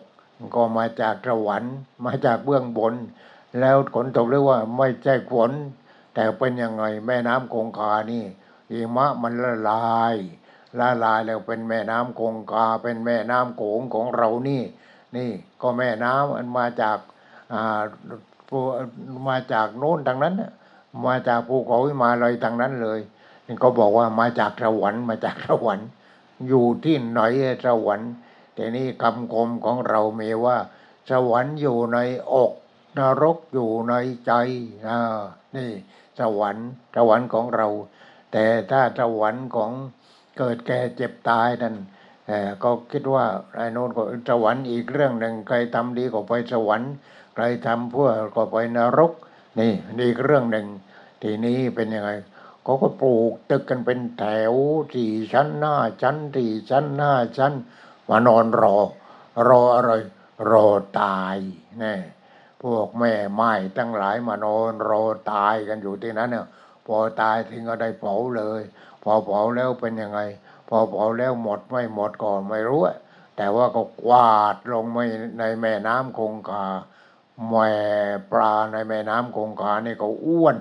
[0.56, 1.73] ก็มาจากสวรรค์
[2.06, 2.93] มาจากเบื้องบน
[3.60, 5.52] แล้วฝนตกเรียกว่าไม่ใช่ฝน
[6.17, 8.23] แต่เป็นยังไงแม่น้ำคงคานี่
[8.69, 10.15] หิมะมันละลาย
[10.80, 14.62] ละลายแล้วเป็นแม่น้ำคงคาเป็นแม่น้ำโขงของเรานี่
[15.15, 15.30] นี่
[15.62, 16.97] ก็แม่น้ำมันมาจาก
[17.53, 17.82] อ่า
[19.30, 20.36] มาจากโน้นทางนั้น
[21.06, 22.99] มาจากภูเขาหิมาเลยทางนั้นเลย
[23.47, 25.88] นี่ก็บอกว่ามาจากสวรรค์มาจากสวรรค์
[26.47, 27.21] อยู่ที่ไหน
[27.65, 28.12] สวรรค์
[28.56, 30.58] แต่นี่คำคมของเรามีว่า
[31.10, 31.97] สวรรค์อยู่ใน
[32.34, 32.51] อก
[32.97, 33.93] นรกอยู่ใน
[34.25, 34.32] ใจ
[34.88, 35.19] อ่า
[35.56, 35.69] นี่
[36.19, 37.67] สวรรค์สวรรค์ของเรา
[38.32, 39.71] แต่ถ้าสวรรค์ของ
[40.38, 41.75] เกิดแก่เจ็บตายนั่น
[42.63, 43.25] ก็คิดว่า
[43.56, 46.91] ไอ้โน้นก็สวรรค์อีกเรื่องหนึ่งใครทำดีก็ไปสวรรค์
[47.36, 49.13] ใครทำชั่วก็ไปนรก
[49.60, 50.67] นี่นี่อีกเรื่องหนึ่ง
[51.21, 52.12] ทีนี้เป็นยังไง
[52.63, 54.53] เขาก็ปลูกตึกกันเป็นแถว
[54.93, 57.53] สี่ชั้นหน้าชั้นสี่ชั้นหน้าชั้น
[58.10, 58.77] มานอนรอ
[59.47, 59.91] รออะไร
[60.51, 60.67] รอ
[60.99, 61.38] ตาย
[61.80, 61.95] แน่
[62.75, 66.45] วกแม่ไม้ทั้งหลายมานอนรอตายกันอยู่ที่นั้นเนี่ย
[66.86, 68.62] พอตายทิ้งก็ได้เผาเลย
[69.03, 70.19] พอเผาแล้วเป็นยังไง
[70.69, 72.82] พอเผาแล้วหมดไม่หมดก็ไม่รู้
[73.38, 74.97] แต่ว่าก็กวาดลงไป
[75.39, 76.65] ในแม่น้ำคงคา
[77.49, 77.69] แม่
[78.32, 80.58] ปลาในแม่น้ำคงคานี่ก็อ้วน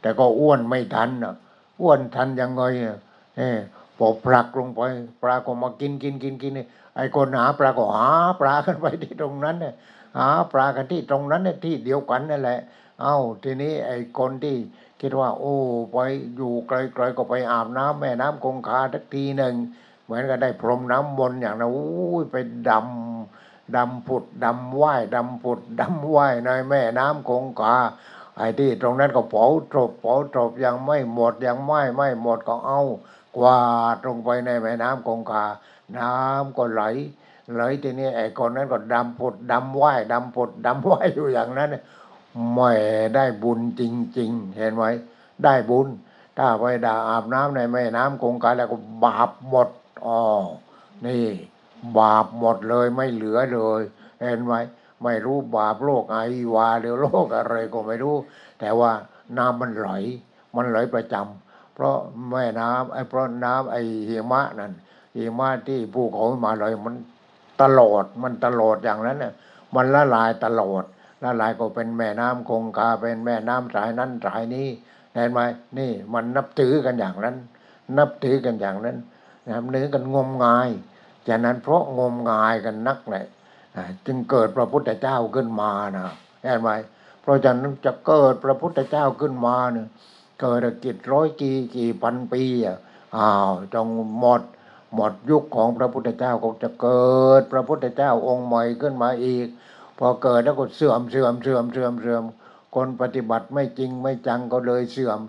[0.00, 1.34] แต่ก็อ้วนไม่ทันอะ
[1.80, 2.98] อ้วนทันยังไงอะ
[3.36, 3.50] เอ่
[3.98, 4.80] พอผลักลงไป
[5.22, 6.52] ปลาก็มากินกินกินกิน
[6.96, 8.08] ไอ้คนหาปลาก็หา
[8.40, 9.74] ปลากันไปที่ตรงนั้นเนี่ย
[10.16, 12.60] หาปลากันที่ตรงนั้นเนี่ยที่เดียวกันนั่นแหละ
[13.00, 14.56] เอ้าทีนี้ไอ้คนที่
[15.00, 15.56] คิดว่า โอ้
[15.92, 15.96] ไป
[16.36, 19.54] อยู่ไกลๆก็ไปอาบน้ำแม่น้ำคงคาทักทีหนึ่ง
[20.04, 22.36] เหมือนกับได้พรมน้ำมนต์อย่างนั้นอู้ยไป
[22.70, 27.76] ดำดำผุดดำว่ายดำผุดดำว่ายในแม่น้ำคงคา
[28.36, 32.80] ไอ้ที่ตรงนั้นก็เผาจบเผาจบยังไม่หมดยังไม่ไม่หมดก็เอา
[33.36, 33.60] กวา
[33.94, 35.44] ดลงไปในแม่น้ำคงคา
[35.98, 36.82] น้ำก็ไหล
[37.54, 41.70] ไหลทีนี้ไอ้คนนั้นก็ดำผุดดำว่ายดำผุดดำว่ายอยู่อย่างนั้น
[42.54, 42.72] ไม่
[43.14, 43.82] ได้บุญจ
[44.18, 44.84] ริง ๆ เห็นไหม
[45.44, 45.86] ได้บุญ
[46.38, 49.68] ถ้าไปด่าอาบน้ำในแม่น้ำคงคาแล้วก็บาปหมด
[50.04, 50.18] อ๋อ
[51.06, 51.26] นี่
[51.98, 53.82] บาปหมดเลยไม่เหลือเลย
[54.20, 54.54] เห็นไหม
[55.02, 56.18] ไม่รู้บาปโรคไอ
[56.54, 58.16] วาหรือโรคอะไรก็ไม่รู้
[58.60, 58.90] แต่ว่า
[59.38, 59.88] น้ำมันไหล
[60.56, 61.96] มันไหลประจำเพราะ
[62.30, 64.72] แม่น้ำไอ้เพราะน้ำไอ้หิมะนั่น
[65.16, 66.94] หิมะที่ภูเขามาเลมัน
[67.62, 69.34] ตลอดมันตลอดอย่างนั้นเนี่ย
[69.74, 70.84] มันละลายตลอด
[71.22, 74.68] ละลายก็เป็นแม่น้ำคงคาเป็นแม่น้ำสายนั้นสายนี้
[75.14, 75.40] เห็นไหม
[75.78, 77.36] นี่มันนับถือกันอย่างนั้น
[77.98, 78.96] นับถือกันอย่างนั้น
[79.50, 80.68] นับถือกันงมงาย
[81.28, 83.26] ฉะนั้นเพราะงมงายกันนักเลย
[83.76, 86.06] อ่าจึงเกิดพระพุทธเจ้าขึ้นมานะ
[86.42, 86.68] เห็นไหม
[87.22, 89.86] เพราะฉะนั้นจะเกิดพระพุทธเจ้าขึ้นมาเนี่ย
[90.40, 92.78] เกิดกิจร้อยกี่กี่พันปีอะ
[93.16, 93.88] อ้าวจง
[94.18, 94.42] หมด
[94.96, 99.46] หมดยุคของพระพุทธเจ้าก็จะเกิดพระพุทธเจ้าองค์ใหม่ขึ้นมาอีก
[99.98, 102.22] พอเกิดแล้วก็เสื่อมเสื่อมเสื่อมเสื่อมเสื่อม
[102.74, 105.20] คนปฏิบัติไม่จริงไม่จังก็เลยเสื่อม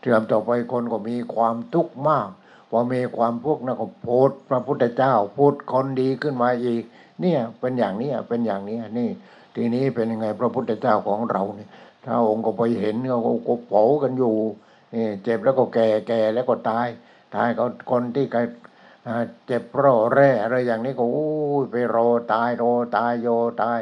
[0.00, 2.28] เสื่อมต่อไปคนก็มีความทุกข์มาก
[2.70, 6.82] พอมีความพวกนั้นก็โพดพระพุทธเจ้าพูดคนดีขึ้นมาอีก
[7.20, 9.10] เนี่ยเป็นอย่างนี้เป็นอย่างนี้นี่
[9.54, 11.68] ทีนี้เป็นยังไงพระพุทธเจ้าของเราเนี่ย
[12.04, 14.34] ถ้าองค์ก็ไปเห็นเขาก็เผากันอยู่
[14.94, 16.88] นี่เจ็บแล้วก็แก่แก่แล้วก็ตาย
[17.34, 18.36] ตายก็คนที่ก
[19.46, 21.28] เจ็บร่อแร่อะไรอย่างนี้ก็อู้
[21.62, 23.28] ยไปรอตายรอตายโย
[23.62, 23.80] ตาย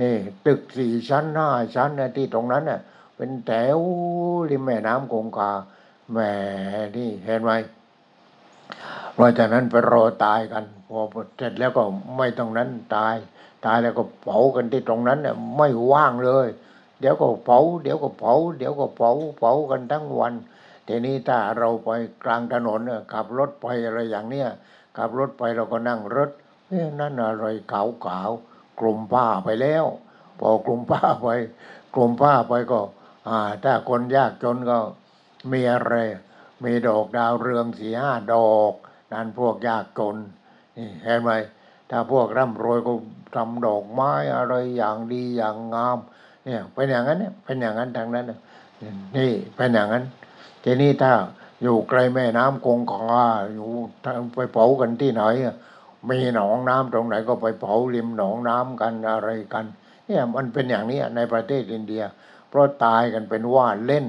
[0.00, 0.14] นี่
[0.46, 2.80] ตึกสี่ชั้นห้าชั้นนะที่ตรงนั้นน่ะ
[3.16, 3.78] เป็นแถว
[4.50, 5.50] ริมแม่น้ำคงคา
[6.10, 6.18] แหม
[6.96, 7.52] นี่เห็นไหม
[9.14, 11.00] เพราะฉะนั้นไปรอตายกันพอ
[11.36, 11.82] เสร็จแล้วก็
[12.16, 13.14] ไม่ตรงนั้นตาย
[13.66, 16.46] ตายแล้วก็เผากันที่ตรงนั้นเนี่ยไม่ว่างเลย
[17.00, 20.34] เดี๋ยวก็เผา เดี๋ยวก็เผา เดี๋ยวก็เผาเผากันทั้งวัน
[20.88, 21.90] ทีนี้ถ้าเราไป
[22.24, 24.48] กลางถนนเนี่ยขับรถไปอะไรอย่างเนี้ย
[24.96, 26.30] ขับรถไปเราก็นั่งรถ
[26.68, 28.30] เอ๊ะนั่นอะไรขาวขาว
[28.80, 29.84] กลุ่มผ้าไปแล้ว
[30.38, 31.28] พอกลุ่มผ้าไป
[31.94, 32.80] กลุ่มผ้าไปก็
[33.28, 34.78] อ่า ถ้าคนยากจนก็
[35.52, 35.94] มีอะไร
[36.64, 38.72] มีดอกดาวเรืองสี่ห้าดอก
[39.12, 40.16] นั่นพวกยากจน
[40.76, 41.30] นี่เห็นไหม
[41.90, 42.92] ถ้าพวกร่ำรวยก็
[43.34, 45.98] ทำดอกไม้อะไรอย่างดีอย่างงาม
[46.44, 48.26] เนี่ยเป็นอย่างนั้นเนี่ยเป็นอย่างนั้นทางนั้น
[49.16, 50.04] นี่เป็นอย่างนั้น
[50.64, 51.12] ทีนี้ถ้า
[51.62, 53.24] อยู่ไกลแม่น้ำคงคา
[53.54, 53.70] อยู่
[54.34, 55.22] ไปเผากันที่ไหน
[56.10, 59.64] มีหนองน้ำตรงไหนก็ไปเผาริมหนองน้ำกันอะไรกัน
[60.06, 62.02] เนี่ยมันเป็นอย่างนี้ในประเทศอินเดีย
[62.48, 64.06] เพราะตายกันเป็นว่าเล่น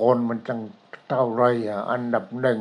[0.00, 0.60] คนมันจัง
[1.08, 1.42] เท่าไร
[1.90, 2.60] อันดับหนึ่ง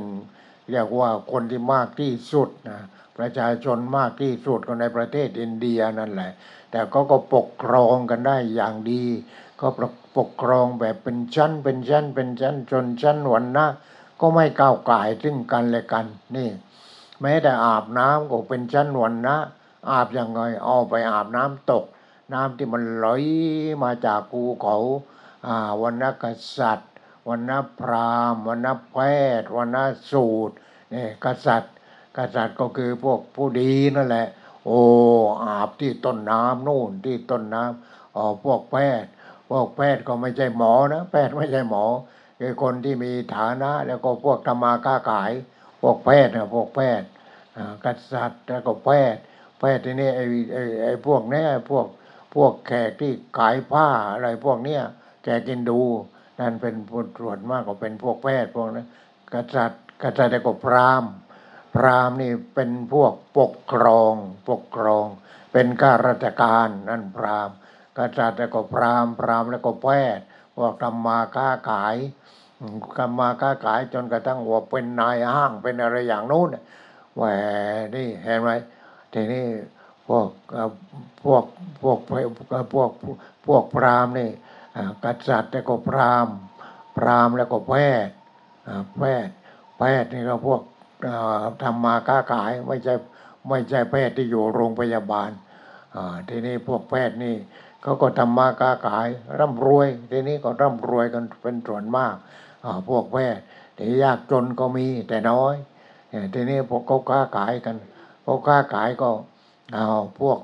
[0.71, 2.79] เรียกว่าคนที่มากที่สุดนะ
[3.17, 6.31] ประชาชนมากที่สุดก็ในประเทศอินเดียนั่นแหละ
[6.71, 9.03] แต่ก็ก็ปกครองกันได้อย่างดี
[9.61, 13.67] ก็ปก ปกครองแบบเป็นชั้น เป็นชั้น เป็นชั้นจนชั้นวันนะ
[14.19, 16.49] ก็ไม่ก้าวไก่ายซึ่งกันและกัน นี่
[17.21, 19.37] แม้แต่อาบน้ำก็เป็นชั้นวันนะ
[19.89, 21.85] อาบยังไงเอาไปอาบน้ำตก
[22.33, 23.07] น้ำที่มันไหล
[23.83, 24.77] มาจากภูเขา
[25.47, 26.25] อ่าวันนก
[26.57, 26.91] ษัตริย์
[27.27, 28.95] วันนพราหมณ์วันนแพ
[29.41, 29.77] ทย์วันน
[30.11, 30.55] สูตร
[30.93, 31.73] นี่กษัตริย์
[32.17, 34.27] กษัตริย์ก็คือพวกผู้ดีนั่นแหละ
[34.65, 34.79] โอ้
[35.43, 39.09] อาบที่ต้นน้ำนู่นที่ต้นน้ำอ๋อพวกแพทย์
[39.57, 41.85] วกแพทย์ก็ไม่ใช่หมอนะ แพทย์ไม่ใช่หมอ
[42.39, 45.31] คือคนที่มีฐานะ แล้วก็พวกทำมาค้าขาย
[45.81, 47.07] พวกแพทย์นะพวกแพทย์
[47.57, 49.21] อ่ากษัตริย์แล้วก็แพทย์
[49.59, 51.87] แพทย์ที่นี่ไอ้ไอ้ไอ้พวกเนี้ยพวก
[52.35, 54.81] พวกแขกที่ขายผ้าอะไรพวกเนี้ย
[55.23, 55.81] แขกกินดู
[56.39, 58.87] นั่นเป็นผู้ตรวจมากกว่าเป็นพวกแพทย์พวกนั้น
[59.33, 61.11] กษัตริย์กษัตริย์แล้วก็พราหมณ์
[61.75, 64.15] พราหมณ์นี่เป็นพวกปกครอง
[64.49, 65.05] ปกครอง
[65.51, 67.55] เป็นข้าราชการนั่นพราหมณ์
[67.97, 70.23] กษัตริย์แล้วก็พราหมณ์พราหมณ์แล้วก็แพทย์
[70.55, 71.95] พวกทำมาค้าขาย
[72.59, 76.47] อืมทำมาค้าขายจนกระทั่งว่าเป็นนายห้างเป็นอะไรอย่างนู้น
[77.15, 77.23] แหว
[77.95, 78.49] นี่เห็นไหม
[79.13, 79.45] ทีนี้
[80.07, 80.27] พวก
[81.23, 81.43] พวก
[81.81, 82.91] พวกพวกพวก
[83.47, 84.29] พวกพราหมณ์นี่
[85.03, 86.35] กษัตริย์แล้วก็พราหมณ์
[86.97, 87.73] พราหมณ์แล้วก็แพ
[88.05, 88.13] ทย์
[88.97, 89.33] แพทย์
[89.77, 90.61] แพทย์นี่ก็พวก
[91.63, 92.93] ทำมาค้าขายไม่ใช่
[93.49, 95.29] ไม่ใช่แพทย์ที่อยู่โรงพยาบาล
[96.29, 97.35] ทีนี้พวกแพทย์นี่
[97.83, 99.07] เขาก็ทำมาค้าขาย
[99.39, 102.15] ร่ำรวย ทีนี้ก็ร่ำรวยกันเป็นส่วนมาก
[102.63, 103.43] อ่าพวกแพทย์
[103.77, 105.55] ที่ยากจนก็มีแต่น้อย
[106.09, 107.75] เนี่ยทีนี้พวกเขาค้าขายกัน
[108.25, 109.09] พวกค้าขายก็
[109.73, 109.87] เอา
[110.19, 110.39] พวก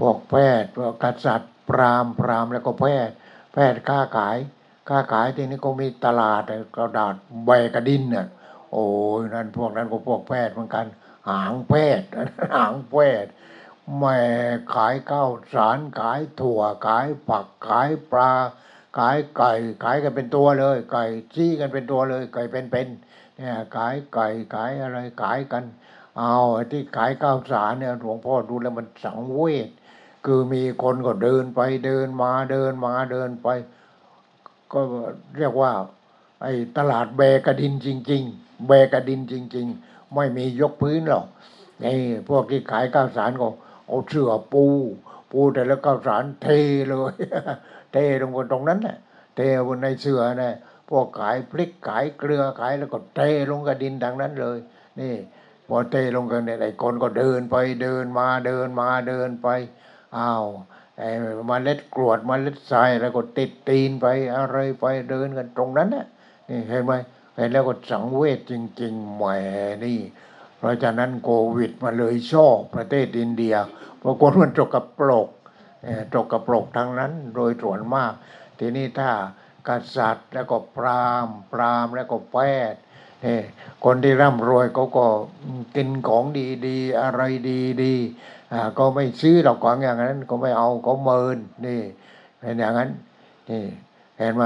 [0.00, 3.14] พวกแพทย์พวกกษัตริย์พราหมณ์พราหมณ์แล้วก็แพทย์
[3.52, 4.36] แพทย์ค้าขาย
[4.88, 6.42] ค้าขายทีนี้ก็มีตลาด
[6.76, 7.14] กระดาษ
[7.46, 8.26] ใบกระดินเนี่ย
[8.72, 8.84] โอ้
[9.18, 10.86] ยนั่นพวกนั้นก็พวกแพทย์เหมือนกัน
[11.28, 12.08] หางแพทย์
[12.56, 13.30] หางแพทย์
[13.98, 14.18] แม่
[14.74, 18.32] ขายข้าวสารขายถั่วขายผักขายปลา
[18.98, 19.52] ขายไก่
[19.84, 25.64] ขายกันเป็นตัวเลย ไก่จี้กันเป็นตัวเลย ไก่เป็นๆเนี่ยขายไก่ขายอะไรขายกัน
[26.18, 26.36] เอา
[26.70, 29.68] ที่ขายข้าวสารเนี่ยหลวงพ่อดูแล้วมันสังเวช
[30.24, 33.48] คือมีคนก็เดินไปเดินมาเดินมาเดินไป
[34.72, 34.80] ก็
[35.36, 35.72] เรียกว่า
[36.42, 41.26] ไอ้ตลาดแบกระดินจริง ๆ แบกระดินจริง ๆ ไม่มียกพื้นหรอก
[41.82, 41.94] ไอ้
[42.28, 43.48] พวกที่ขายข้าวสารก็
[43.92, 44.64] เอาเสื้อปู
[45.32, 46.48] ปูแต่แล้วข้าวสารเท
[46.88, 47.14] เลย
[47.92, 48.96] เทลงบนตรงนั้นน่ะ
[49.36, 50.54] เทบนในเสื้อน่ะ
[50.88, 54.58] พวกขายพริกขายเกลือขายแล้วก็เทลงกระดินดังนั้นเลย
[55.00, 55.14] นี่
[55.68, 59.48] พอเทลงกันเนี่ยไอ้คนก็เดินไปเดินมาเดินมาเดินไป
[60.16, 60.44] อ้าว
[60.98, 61.08] ไอ้
[61.46, 66.06] เมาเล็ดกรวดเมาเล็ดทรายแล้วก็ติดตีนไปอะไรไปเดินกันตรงนั้นน่ะ
[66.48, 66.92] นี่เห็นไหม
[67.36, 69.22] เห็นแล้วก็สังเวชจริงๆแหม
[69.84, 69.98] นี่
[70.62, 73.54] เพราะฉะนั้นโควิดมาเลยช่อประเทศอินเดีย
[73.98, 75.28] เพราะคนมันจกกระปรก
[75.82, 78.12] เอ่อจกกระปรกทั้งนั้นโดยส่วนมาก
[78.58, 79.10] ทีนี้ถ้า
[79.68, 82.36] กษัตริย์แล้วก็พราหมณ์พราหมณ์แล้วก็แพ
[82.72, 82.80] ทย์
[83.24, 83.38] นี่
[83.84, 85.06] คนที่ร่ำรวยเขาก็
[85.76, 86.24] กินของ
[86.66, 87.22] ดีๆ อะไร
[87.82, 91.80] ดีๆอ่าก็ไม่ซื้อหรอกของอย่างนั้นก็ไม่เอาก็เมินนี่
[92.40, 92.90] เป็นอย่างนั้น
[93.50, 93.64] นี่
[94.18, 94.44] เห็นไหม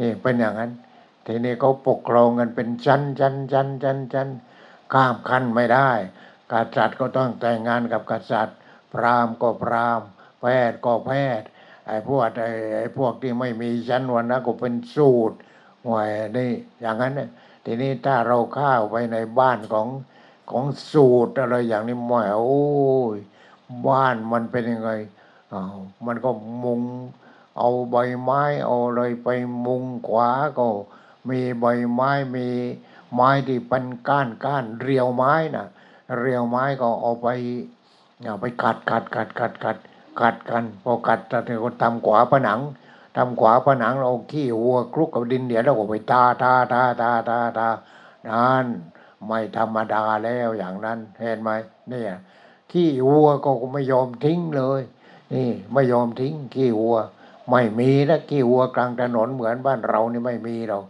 [0.00, 0.70] นี่เป็นอย่างนั้น
[1.26, 4.28] ทีนี้เขาปกครองกันเป็นชั้นชั้นชั้นชั้นชั้น
[4.92, 5.90] ข้ามขั้นไม่ได้
[6.52, 8.56] กษัตริย์ก็ต้องแต่งงานกับกษัตริย์
[8.92, 10.08] พราหมณ์ก็พราหมณ์
[10.40, 11.48] แพทย์ก็แพทย์
[11.86, 15.36] ไอ้พวกไอ้ไอ้พวกที่ไม่มีชั้นวันนะก็เป็นสูตร
[15.86, 16.50] หวยนี่
[16.80, 17.28] อย่างนั้นเนี่ย
[17.64, 19.88] ทีนี้ถ้าเราเข้าไปในบ้านของ
[20.50, 22.60] ของสูตรอะไรอย่างนี้หมายโอ้
[23.16, 23.18] ย
[23.86, 24.90] บ้านมันเป็นยังไง
[25.52, 25.76] อ้าว
[26.06, 26.30] มันก็
[26.64, 26.82] มุง
[27.58, 29.28] เอาใบไม้เอาอะไรไป
[29.66, 30.66] มุงขวาก็
[31.28, 32.48] มีใบไม้มี
[33.14, 35.66] ไม้ที่เป็นก้านก้านเรียวไม้น่ะ
[36.18, 37.26] เรียวไม้ก็เอาไป
[38.24, 39.76] เอาไปกัดกัดกัดกัดกัด
[40.20, 42.60] กัดกันพอกัดจะถึงก็ทำขวาผนัง
[43.16, 47.68] ทำขวาผนังเราขี้วัวคลุกกับดินเดี๋ยวเราก็ไปทาทาทาทาทาทา
[48.28, 48.66] นั่น
[49.26, 51.50] ไม่ธรรมดาแล้วอย่างนั้นเห็นไหม
[51.88, 52.12] เนี่ย
[52.72, 54.80] ขี้วัวก็ไม่ยอมทิ้งเลย
[55.32, 56.96] นี่ไม่ยอมทิ้งขี้วัว
[57.50, 60.84] ไม่มีนะขี้วัวกลางถนนเหมือนบ้านเรานี่ไม่มีหรอก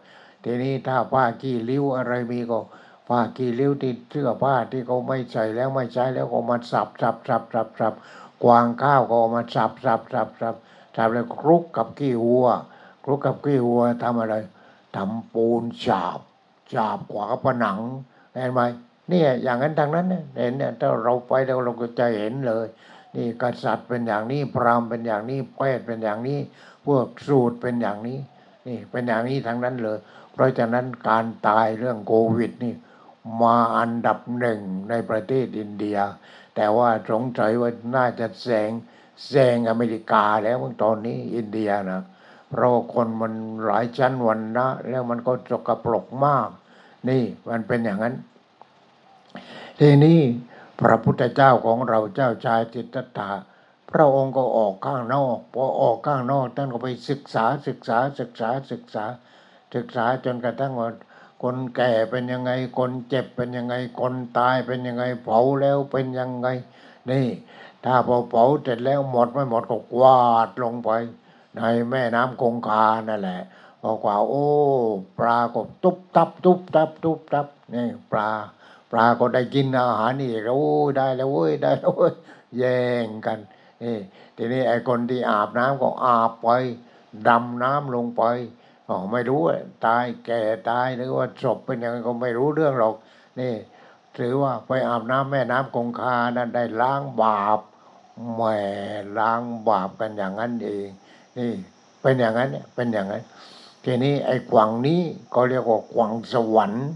[0.45, 2.61] ทีนี้ถ้าผ้าขี้ริ้วอะไรมีก็
[3.09, 7.95] ผ้าขี้ริ้วที่เสื้อผ้าที่เขาไม่ใส่แล้วไม่ใช้แล้วก็มาสับสับสับสับสับ
[8.45, 10.55] กวางข้าวก็เอามาสับสับสับสับ
[10.97, 12.49] สับแล้วคลุกกับขี้วัว
[13.05, 14.35] คลุกกับขี้วัวทำอะไร
[14.97, 16.21] ทำปูนฉาบ
[16.73, 17.79] ฉาบขวาผนัง
[18.33, 18.61] เห็นไหม
[19.11, 22.67] นี่อย่างนั้นทางนั้นเนี่ยเห็นเนี่ยถ้าเราไปแล้วเราก็จะเห็นเลย
[23.15, 26.39] นี่กษัตริย์เป็นอย่างนี้พราหมณ์เป็นอย่างนี้แพทย์เป็นอย่างนี้
[26.87, 28.19] พวกสูตรเป็นอย่างนี้
[28.67, 29.99] นี่เป็นอย่างนี้ทั้งนั้นเลย
[30.41, 32.75] ราะฉะนั้นการตายเรื่องโควิดนี่
[33.43, 35.99] มาอันดับหนึ่งในประเทศอินเดีย
[36.55, 38.71] แต่ว่าสงสัยว่าน่าจะแซง
[39.29, 42.03] แซงอเมริกาแล้วเมื่อตอนนี้อินเดียนะ
[42.51, 43.33] เพราะคนมัน
[43.65, 46.49] หลายชั้นวันนะ แล้วมันก็จกกระปรกมาก
[47.09, 48.15] นี่มันเป็นอย่างนั้น
[49.81, 50.19] ทีนี้
[50.81, 53.31] พระพุทธเจ้าของเราเจ้าชายจิตตถา
[53.91, 59.05] พระองค์ก็ออกข้างนอกพอออกข้างนอกท่านก็ไปศึกษาศึกษาศึกษาศึกษา
[59.75, 60.89] ศึกษาจนกระทั่งว่า
[61.43, 66.49] คนแก่เป็นยังไง คนเจ็บเป็นยังไง คนตายเป็นยังไง เผาแล้วเป็นยังไง
[67.11, 67.27] นี่
[67.85, 70.91] ถ้าพอเผาเสร็จแล้วหมดไม่หมดก็กวาดลงไป
[71.57, 73.41] ในแม่น้ำคงคานั่นแหละ
[73.83, 74.47] พอกว่า โอ้
[75.19, 78.31] ปลาก็ตุบตับ ตุบตับ ตุบตับนี่ปลา
[78.91, 80.65] ปลาก็ได้กินอาหารนี่โอ้
[80.97, 82.13] ได้แล้วเว้ยได้แล้วเว้ย
[82.59, 83.39] แย่งกัน
[83.83, 83.97] นี่
[84.37, 86.49] ทีนี้ไอ้คนที่อาบน้ำก็อาบไป
[87.29, 88.23] ดำน้ำลงไป
[88.91, 92.95] อ๋อไม่รู้ว่าตายแก่ตายหรือว่าศพเป็นยังไงก็ไม่รู้เรื่องหรอก
[93.41, 93.55] นี่
[94.19, 97.61] ถือว่าไปอาบน้ำแม่น้ำคงคานั้นได้ล้างบาป
[98.35, 98.43] แหม
[99.19, 100.89] ล้างบาปกันอย่างนั้นเอง
[101.39, 101.51] นี่
[102.03, 103.25] เป็นอย่างนั้นเนี่ยเป็นอย่างนั้น
[103.85, 105.01] ทีนี้ไอ้กวางนี้
[105.35, 106.87] ก็เรียกว่ากวางสวรรค์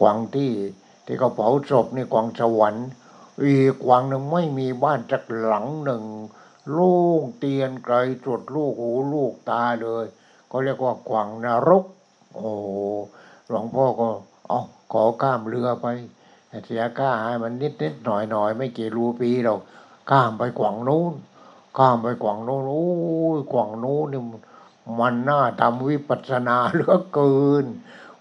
[0.00, 0.52] กวางที่
[1.06, 2.86] ที่เขาเผาศพนี่กวางสวรรค์
[3.42, 6.04] อีกกวางหนึ่งไม่มีบ้านจักหลังหนึ่ง
[6.76, 10.06] ล่งเตียนไกลจุดลูกหูลูกตาเลย
[10.56, 11.84] ก็เรียกว่ากวางนรก
[12.34, 12.50] โอ้
[13.48, 14.08] หลวงพ่อก็
[14.48, 14.60] เอา
[14.92, 15.86] ขอข้ามเรือไป
[16.66, 19.60] เสียค่าให้มันนิดนิดหน่อยหน่อยไม่กี่รูปีหรอก
[20.10, 21.14] ข้ามไปกวางนู้น
[21.78, 22.86] ข้ามไปกวางโน้นโอ้
[23.36, 24.22] ยกวางโน้นนี่
[24.98, 27.64] มันน่าทำวิปัสสนาเหลือเกิน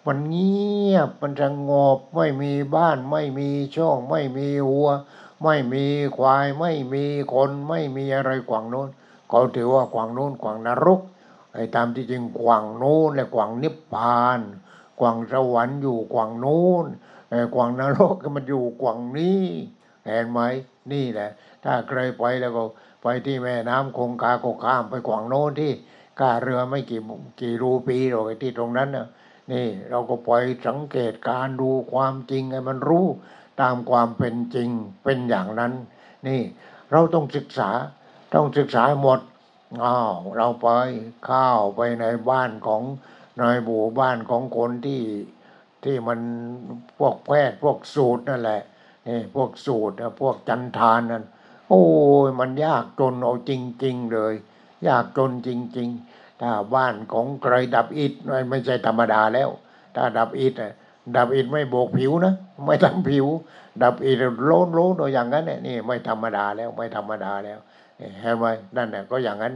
[0.05, 4.87] มันเงียบมันสงบไม่มีบ้านไม่มีช่องไม่มีหัว
[5.43, 5.85] ไม่มี
[6.17, 8.89] ควายไม่มีคนไม่มีอะไรกวางโน้น
[9.29, 11.01] เขาถือว่ากวางโน้นกวางนรก
[11.53, 14.39] ไอ้ตามที่จริงกว่างโน้นและกว่างนิพพาน
[14.99, 16.85] กว่างสวรรค์อยู่กว่างโน้น
[17.29, 19.43] ไอ้กว่างนรกมันอยู่กว่างนี้
[20.05, 20.39] เห็นไหม
[20.91, 21.29] นี่แหละ
[21.63, 22.63] ถ้าเคยไปแล้วก็
[23.01, 25.71] ไปที่แม่น้ำคงคาก็ข้ามไปขวางโน้นที่
[26.19, 27.01] ก้าเรือไม่กี่
[27.41, 29.07] กี่รูปีหรอกไอ้ที่ตรงนั้นนะ
[29.51, 33.07] นี่เราก็ปล่อยสังเกตการดูความจริงให้มันรู้
[33.61, 34.69] ตามความเป็นจริง
[35.03, 35.73] เป็นอย่างนั้น
[36.27, 36.41] นี่
[36.91, 37.69] เราต้องศึกษา
[38.33, 39.19] ต้องศึกษาหมด
[39.81, 40.67] อ้าวเราไป
[41.29, 42.83] ข้าวไปในบ้านของ
[43.37, 45.01] ในหมู่บ้านของคนที่
[45.83, 46.19] ที่มัน
[46.99, 48.61] พวกแพทย์พวกสูตรนั่นแหละ
[49.07, 51.23] นี่พวกสูตรนะพวกจันทานนั่น
[51.69, 51.83] โอ้
[52.27, 53.51] ยมันยากจนเอาจ
[53.83, 54.33] ริง ๆ เลย
[54.87, 58.13] ยากจนจริง ๆ ถ้าบ้านของใครดับอิฐ
[58.49, 59.49] ไม่ใช่ธรรมดาแล้ว
[59.95, 60.73] ถ้าดับอิฐอะ
[61.17, 62.33] ดับอิฐไม่โบกผิวนะ
[62.65, 63.27] ไม่ทำผิว
[63.83, 67.59] ดับอิฐโล้นโล้นอย่างนั้นเนี่ยนี่ไม่ธรรมดาแล้วไม่ธรรมดาแล้ว
[67.97, 69.53] เห็นไหมนั่นน่ะก็อย่างนั้น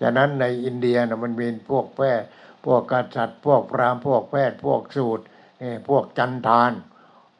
[0.00, 2.26] ฉะนั้นในอินเดียนะมันมีพวกแพทย์
[2.64, 5.24] พวกกษัตริย์พวกพราหมณ์พวกแพทย์พวกสูตร
[5.62, 6.72] นี่พวกจันทาน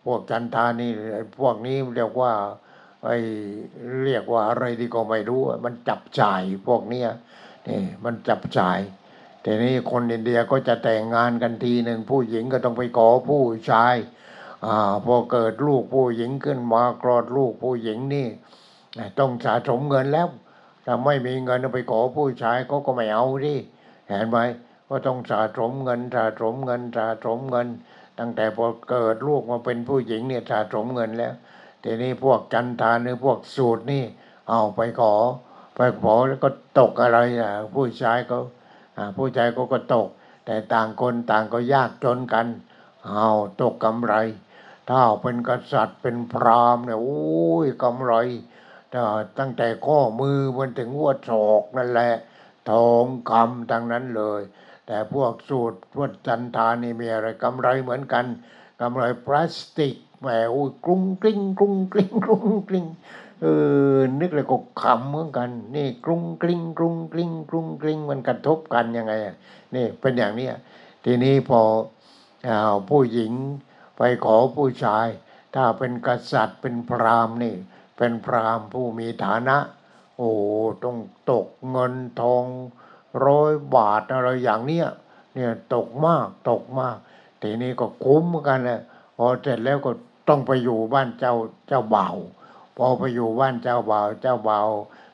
[0.04, 0.92] พวกจันทานนี่
[1.40, 2.32] พวกนี้เรียกว่า
[3.04, 3.16] ไอ้
[4.04, 7.08] เรียกว่าอะไรดีก็ไม่รู้ มันจับจ่ายพวกเนี้ย
[7.68, 8.78] นี่มันจับจ่าย
[9.42, 13.96] แต่นี้คนอินเดียก็จะแต่งงานกันทีหนึ่งผู้หญิงก็ต้องไปขอผู้ชาย
[14.66, 18.28] อ่าพอเกิดลูกผู้หญิงขึ้นมากรอดลูกผู้หญิงนี่
[19.18, 20.28] ต้องสะสมเงินแล้ว
[20.84, 23.54] ถ้าไม่มีเงินไปขอผู้ชายก็ก็ไม่เอาดิ
[24.08, 24.38] เห็นไหม
[24.88, 27.68] ก็ต้องสะสมเงินสะสมเงินสะสมเงิน
[28.18, 31.34] ตั้งแต่พอเกิดลูกมาเป็นผู้หญิงเนี่ยสะสมเงินแล้ว
[31.84, 34.04] ทีนี้พวกจันทานหรือพวกสูตรนี่
[34.48, 35.14] เอาไปขอ
[35.74, 38.38] ไปขอแล้วก็ตกอะไรอะผู้ชายก็
[39.16, 40.08] ผู้ชายก็ก็ตก
[40.44, 42.46] แต่ต่างคนต่างก็ยากจนกัน
[43.08, 43.28] เอา
[43.60, 44.14] ตกกำไร
[44.88, 47.20] ถ้าเป็นกษัตริย์เป็นพราหมณ์เนี่ยโอ้
[47.64, 48.14] ยกำไร
[49.38, 52.12] ตั้งแต่ข้อมือมันถึงหัวศอกนั่นแหละ
[52.70, 54.40] ทองคำทั้งนั้นเลย
[54.86, 58.24] แต่พวกสูตรพวกจันทานี่มีอะไรกำไรเหมือนกัน
[58.80, 62.86] กำไรพลาสติกแหมโอ้ยกรุงกริ้งกรุงกริ้งกรุงกริ้ง
[63.42, 63.46] เอ
[63.96, 69.12] อนึกเลยก็ขำเหมือนกัน นี่กรุงกริ้งกรุงกริ้งกรุงกริ้งมันกระทบกันยังไง
[69.74, 70.48] นี่เป็นอย่างนี้
[71.04, 71.60] ทีนี้พอ
[72.90, 73.32] ผู้หญิง
[73.96, 75.06] ไปขอผู้ชาย
[75.54, 77.54] ถ้าเป็นกษัตริย์เป็นพราหมณ์นี่
[78.00, 79.56] เป็นพรามผู้มีฐานะ
[80.16, 80.30] โอ้
[80.84, 80.98] ต้อง
[81.30, 82.44] ตกเงินทอง
[83.26, 84.86] ร้อยบาทอะไรอย่างเนี้ย
[85.34, 86.96] เนี่ยตกมากตกมาก
[87.42, 88.80] ทีนี้ก็คุ้มกันเลย
[89.16, 89.90] พอเสร็จแล้วก็
[90.28, 91.34] ต้องไปอยู่บ้านเจ้า
[91.68, 92.16] เจ้าบ่าว
[92.76, 94.68] พอไปอยู่บ้านเจ้าบ่าวเจ้าบ่าว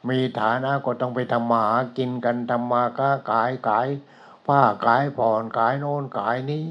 [0.09, 3.89] มีฐานะก็ต้องไปทำมาหากินกันทำมาค้าขายขาย
[4.47, 6.65] ผ้าขายผ่อนขายโน่นขายนี้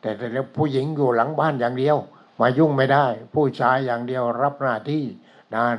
[0.00, 1.96] แต่แต่แล้วผู้หญิงอยู่หลังบ้านอย่างเดียว
[2.40, 5.04] มายุ่งไม่ได้ ผู้ชายอย่างเดียวรับหน้าที่
[5.54, 5.78] นั่น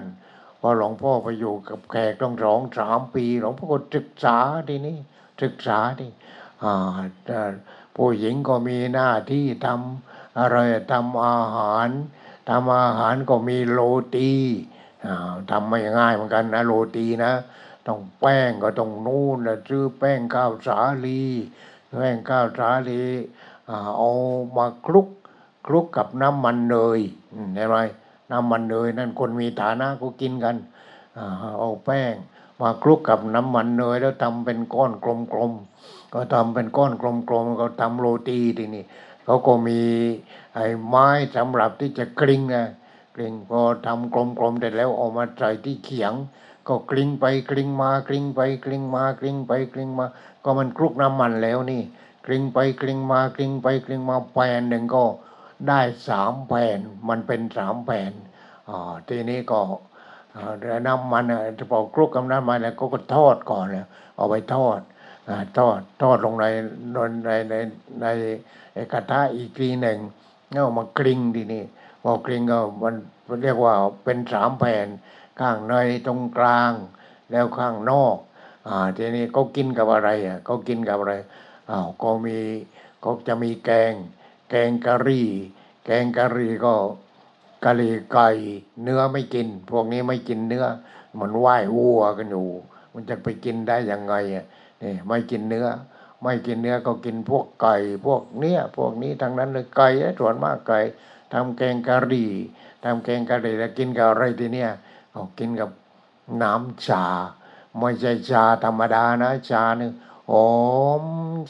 [0.59, 4.37] พอหลวงพ่อไปอยู่กับแขกต้องสองสามปีหลวงพ่อก็ศึกษา
[4.69, 4.97] ทีนี้
[5.43, 6.07] ศึกษาที
[7.95, 10.57] ผู้หญิงก็มีหน้าที่ทำอะไร
[10.91, 11.89] ทำอาหาร
[12.49, 13.79] ทำอาหารก็มีโร
[14.15, 14.31] ตี
[15.51, 17.33] ทำไม่ง่ายเหมือนกันนะโรตีนะ
[17.87, 21.23] ต้องแป้งก็ต้องนู่นนะซื้อแป้งข้าวสาลี
[21.97, 23.03] แป้งข้าวสาลี
[23.97, 24.09] เอา
[24.57, 25.07] มาคลุก
[25.65, 26.99] คลุกกับน้ำมันเนย
[27.55, 27.77] เห็นไหม
[28.31, 30.55] น้ำมันเนยนั่นคนมีฐานะก็กินกัน
[31.59, 32.15] เอาแป้ง
[32.61, 34.91] มาคลุกกับน้ำมันเนยแล้วทำเป็นก้อน
[35.33, 37.03] กลมๆก็ทำเป็นก้อนก
[37.33, 38.83] ลมๆก็ทำโรตีทีนี้
[39.25, 39.79] เขาก็มี
[40.55, 42.65] ไอ้ไม้สำหรับที่จะกลิ้งนะ
[43.15, 46.13] กลิ้งพอทำกลมๆเสร็จแล้วเอามาใส่ที่เขียง
[46.67, 50.05] ก็กลิ้งไปกลิ้งมากลิ้งไปกลิ้งมากลิ้งไปกลิ้งมา
[50.43, 51.81] ก็มันคลุกน้ำมันแล้วนี่
[52.25, 55.03] กลิ้งไปกลิ้งมากลิ้งไปกลิ้งมาแผ่นหนึ่งก็
[55.67, 58.11] ได้สามแผ่นมันเป็นสามแผ่น
[58.69, 59.59] อ๋อทีนี้ก็
[60.87, 61.23] น้ำมัน
[61.59, 63.85] จะพอคลุกกับน้ำมันแล้วก็ทอดก่อนเลย
[64.15, 64.79] เอาไปทอด
[65.57, 66.45] ทอดทอดลงใน
[66.93, 67.55] ในใน
[68.01, 69.97] ในกระทะอีกทีหนึ่ง
[70.51, 71.63] แล้วมากริงทีนี้
[72.03, 72.95] พอกริงก็มัน
[73.43, 74.87] เรียกว่าเป็นสามแผ่น
[75.39, 76.71] ข้างในตรงกลาง
[77.31, 78.17] แล้วข้างนอก
[78.67, 81.13] อ่าทีนี้เขากินกับอะไรอะเขากินกับอะไร
[81.69, 82.37] อ้าวก็มี
[83.01, 83.93] เขาจะมีแกง
[84.51, 85.29] แกงกะหรี่
[85.85, 86.73] แกงกะหรี่ก็
[87.63, 88.29] กะหรี่ไก่
[88.83, 90.65] เนื้อไม่กิน พวกนี้ไม่กินเนื้อ
[91.19, 92.47] มันไหว้วัวกันอยู่
[92.93, 94.45] มันจะไปกินได้ยังไงอะ
[94.81, 95.67] นี่ไม่กินเนื้อ
[96.23, 97.75] ไม่กินเนื้อก็กินพวกไก่
[98.05, 99.87] พวกเนี้ยพวกนี้ทั้งนั้นเลยไก่
[100.19, 100.79] ส่วนมากไก่
[101.33, 102.31] ทำแกงกะหรี่
[102.83, 104.69] ทำแกงกะหรี่แล้วกินกับอะไรทีเนี้ย
[105.11, 105.69] เอากินกับ
[106.41, 107.05] น้ำชา
[107.79, 109.91] ไม่ใช่ชาธรรมดานะชาเนี่ย
[110.31, 110.51] หอ
[111.01, 111.03] ม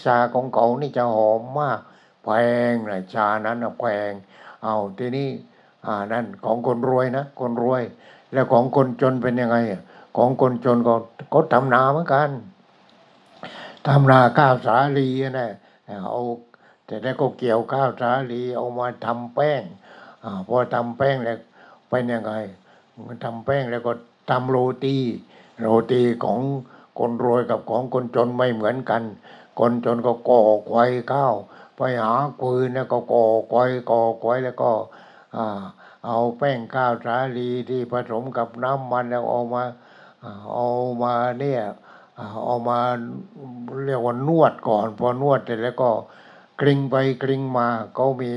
[0.03, 1.79] ชาของเขานี่จะหอมมาก
[2.24, 2.30] แพ
[2.72, 4.11] งเลยชานั้นแพง
[4.63, 5.30] เอาทีนี้
[5.86, 7.84] อ่านั่นของคนรวยนะ คนรวย
[8.34, 9.57] แล้วของคนจนเป็นยังไง
[10.17, 10.95] ของคนจนก็
[11.34, 12.30] ก็ทำนาเหมือนกัน
[13.88, 15.07] ทำนาข้าวสาลี
[15.39, 15.51] นะ
[16.09, 16.22] เอา
[16.86, 19.61] แต่แล้วก็เกี่ยวข้าวสาลีเอามาทำแป้ง
[20.24, 21.38] อพอทำแป้งแล้ว
[21.89, 22.34] เป็นยังไง
[23.07, 23.91] มันทำแป้งแล้วก็
[24.30, 24.97] ทำโรตี
[25.61, 26.39] โรตีของ
[26.99, 29.03] คนรวยกับของคนจนไม่เหมือนกัน
[29.59, 30.76] คนจนก็ก่อไฟ
[31.11, 31.34] ข้าว
[31.84, 33.53] ไปหาปืนแล้วก็ก่อไฟ
[33.91, 34.71] ก่อไฟแล้วก็
[36.05, 39.63] เอาแป้งข้าวสาลีที่ผสมกับน้ำมันแล้วเอามา
[40.53, 40.67] เอา
[41.03, 41.61] มาเนี่ย
[42.45, 42.79] เอามา
[43.86, 45.89] เรียกว่านวดก่อน พอนวดเสร็จแล้วก็
[46.61, 48.32] กริงไปกริงมาเขามี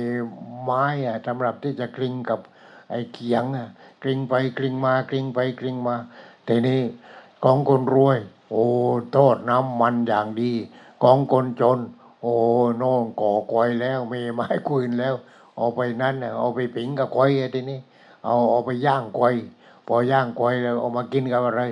[0.63, 2.41] ไม้อะสำหรับที่จะกริงกับ
[2.91, 3.69] ไอ้เขียงอะ
[4.03, 5.97] กริงไปกริงมากริงไปกริงมา
[6.49, 6.81] ทีนี้
[7.45, 8.19] ของคนรวย
[8.51, 8.67] โอ้
[9.13, 10.53] โทษน้ำมันอย่างดี
[11.03, 11.79] ของคนจน
[12.27, 12.39] โอ้
[12.79, 15.15] โน่นก่อควยแล้วมีไม้คุยแล้ว
[15.57, 17.81] เอาไปนั่นนะเอาไปผิงกับควยไอ้ทีนี้
[18.25, 19.35] เอาเอาไปย่างควย
[19.87, 21.63] พอย่างควยแล้วเอามากินกับอะไร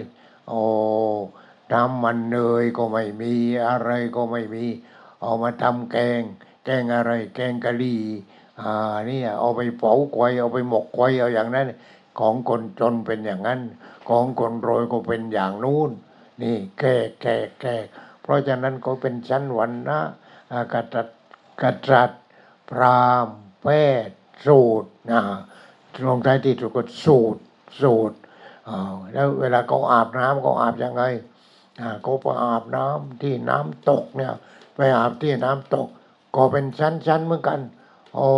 [0.48, 0.60] โอ้
[1.72, 3.34] น้ำมันเนยก็ไม่มี
[3.68, 4.64] อะไรก็ไม่มี
[5.22, 6.22] เอามาทำแกง
[6.64, 8.02] แกงอะไร แกงกะหรี่
[8.60, 11.66] อ่านี่เอาไปเผาควยเอาไปหมกควยเอาอย่างนั้น
[12.18, 13.60] ของคนจนเป็นอย่างนั้น
[14.08, 15.90] ของคนรวยก็เป็นอย่างนู้น
[16.42, 17.76] นี่แก่แก่แก่
[18.22, 20.00] เพราะฉะนั้นก็เป็นชั้นวันนะ
[20.72, 20.94] กษัต
[21.92, 22.22] รัตริย์
[22.70, 23.26] พราม
[23.62, 23.66] แพ
[24.08, 25.20] ทย์สูตรนะ
[26.04, 27.40] ลงท้ายที่สุดก็สูตร
[27.82, 28.16] สูตร
[29.12, 31.02] แล้วเวลาเขาอาบน้ำเขาอาบยังไง
[32.02, 34.32] เขาไปอาบน้ำที่น้ำตกเนี่ย
[34.74, 35.88] ไปอาบที่น้ำตก
[36.36, 37.60] ก็เป็นชั้นๆเหมือนกัน
[38.14, 38.30] โอ้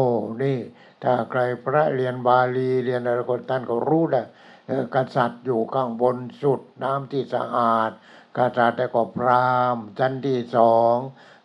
[0.43, 0.59] นี่
[1.03, 4.27] ถ้าใครพระเรียนบาลีเรียนอะไรก็ท่านก็รู้นะ
[4.67, 7.91] เอ่อกษัตริย์อยู่ข้างบนสุดน้ำที่สะอาด
[8.39, 10.97] กษัตริย์แล้วก็พรามชั้นที่สอง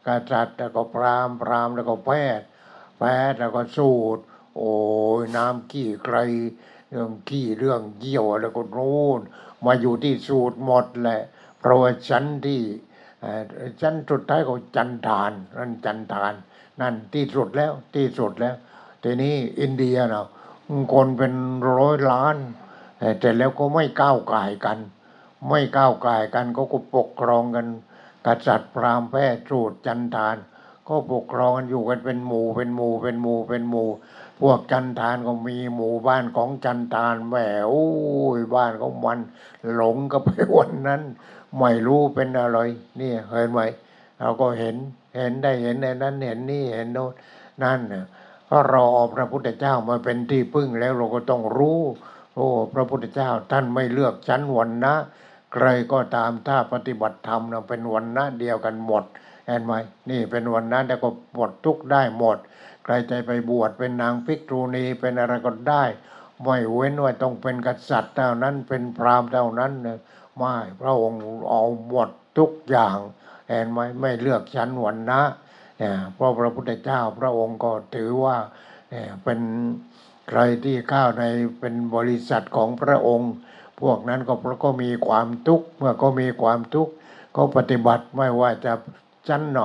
[0.09, 2.45] กษัตริย์แล้วก็พราหมณ์พราหมณ์แล้วก็แพทย์
[2.97, 4.21] แพทย์แล้วก็สูตร
[4.57, 4.73] โอ้
[5.19, 6.17] ยน้ำขี้ใคร
[6.89, 9.19] เรื่องขี้เรื่องเยี่ยวแล้วก็นู่น
[9.65, 11.21] มาอยู่ที่สูตรหมดแหละ
[11.59, 12.61] เพราะว่าชั้นที่
[13.81, 16.33] ชั้นสุดท้ายก็จันทานนั่นจันทาน
[16.81, 18.55] นั่นที่สุดแล้วที่สุดแล้ว
[19.03, 20.27] ทีนี้อินเดียเนาะ
[20.93, 21.33] คนเป็น
[21.77, 22.35] ร้อยล้าน
[23.19, 24.77] แต่แล้วก็ไม่ก้าวไก่กัน
[25.49, 27.67] ไม่ก้าวไก่กันก็ก็ปกครองกัน
[28.25, 30.37] กษัตริย์พราหมณ์แพทย์สูตรจันทาน
[30.87, 33.89] ก็ปกครองกันอยู่กันเป็นหมู่เป็นหมู่เป็นหมู่เป็นหมู่
[34.41, 37.35] พวกจันทานก็มีหมู่บ้านของจันทานแหม
[37.67, 37.85] โอ้
[38.37, 39.19] ยบ้านของมัน
[39.75, 41.01] หลงก็ไปวันนั้น
[41.57, 42.59] ไม่รู้เป็นอะไร
[42.99, 43.59] นี่เห็นไหม
[44.19, 44.75] เราก็เห็น
[45.15, 47.11] เห็นได้เห็นในนั้นเห็นนี่เห็นโน้น
[47.63, 48.05] นั่นน่ะ
[48.45, 51.79] เพราะเราเอาพระพุทธเจ้ามาเป็นที่พึ่งแล้วเราก็ต้องรู้
[52.35, 54.95] โอ้พระพุทธเจ้าท่านไม่เลือกชั้นวันนะ
[55.53, 59.03] ใครก็ตามถ้าปฏิบัติธรรมนะเป็นวันนะเดียวกันหมด
[59.45, 59.73] เห็นไหม
[60.09, 62.37] นี่เป็นวันนะแล้วก็หมดทุกได้หมด
[62.83, 65.83] ใครใจไปบวชเป็นนางภิกษุณีเป็นอะไรก็ได้
[66.43, 69.71] ไม่เว้นว่าต้องเป็นกษัตริย์เท่านั้นเป็นพราหมณ์เท่านั้น
[70.37, 71.19] ไม่พระองค์
[71.49, 72.97] เอาหมดทุกอย่าง
[73.47, 75.21] เห็นไหมไม่เลือกชั้นวันนะ
[75.79, 78.37] เนี่ยเพราะพระพุทธเจ้าพระองค์ก็ถือว่า
[78.89, 79.39] เนี่ยเป็น
[80.29, 81.23] ใครที่เข้าใน
[81.59, 83.33] เป็นบริษัทของพระองค์
[83.81, 86.91] พวกนั้นก็เพราะก็มีความทุกข์เมื่อก็มีความทุกข์
[87.35, 88.73] ก็ปฏิบัติไม่ว่าจะ
[89.27, 89.61] ชั้นไหน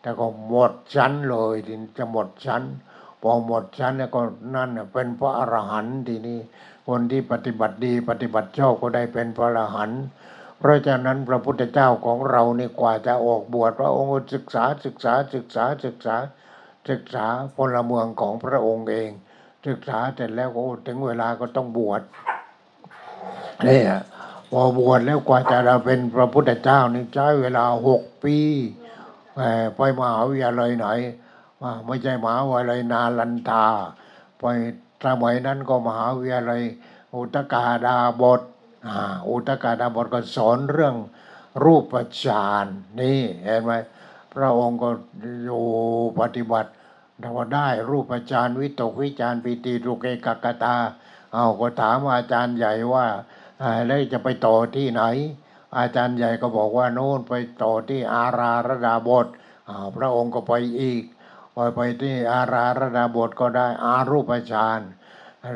[0.00, 2.62] แต่ก็หมดชั้นเลยทีนี้จะหมดชั้น
[3.22, 4.20] พอหมดชั้นเนี่ยก็
[4.54, 6.38] นั่นเป็นพระอรหันต์ทีนี้
[6.88, 10.02] คนที่ปฏิบัติดี ปฏิบัติชอบก็ได้เป็นพระอรหันต์
[10.58, 16.16] เพราะฉะนั้นพระพุทธเจ้าของเรานี่กว่าจะออกบวชพระองค์ก็ศึกษาศึกษาศึกษาศึกษา
[16.90, 17.26] ศึกษา
[17.56, 19.10] พลเมืองของพระองค์เอง
[19.66, 22.02] ศึกษาเสร็จแล้วก็ถึงเวลาก็ต้องบวช
[23.66, 23.90] นี่ย
[24.50, 28.36] พอบวชแล้วกว่าจะเราเป็นพระพุทธเจ้านี่ใช้เวลาหกปี
[29.76, 30.88] ไปมหาวิทยาลัยไหน
[31.60, 33.66] ว่าไม่ใช่มหาวิทยาลัยนาลันทา
[34.38, 34.44] ไป
[35.04, 36.62] สมัยนั้นก็มหาวิทยาลัย
[37.14, 38.40] อุตกาดาบท
[39.28, 40.96] อุตกาดาบทก็สอนเรื่อง
[41.64, 41.94] รูป
[42.24, 42.66] ฌาน
[43.00, 43.72] นี่เห็นไหม
[44.34, 44.88] พระองค์ก็
[45.44, 45.64] อยู่
[46.20, 46.70] ปฏิบัติ
[47.22, 50.76] ถ้าว่าได้รูปฌานวิตกวิจารปิติทุกเอกกตา
[51.32, 53.06] เอาก็ถามอาจารย์ใหญ่ว่า
[53.86, 55.02] แล้วจะไปต่อที่ไหน
[55.78, 59.26] อาจารย์ใหญ่ก็บอกว่าโน่นไปต่อที่อาราระดาบท
[59.96, 61.02] พระองค์ก็ไปอีก
[61.54, 64.80] พอไปที่อาราระดาบทก็ได้อารูปฌาน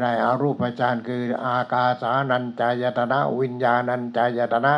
[0.03, 4.74] ได้อารูปฌานคืออากาสานัญจายตนะ วิญญาณัญจายตนะ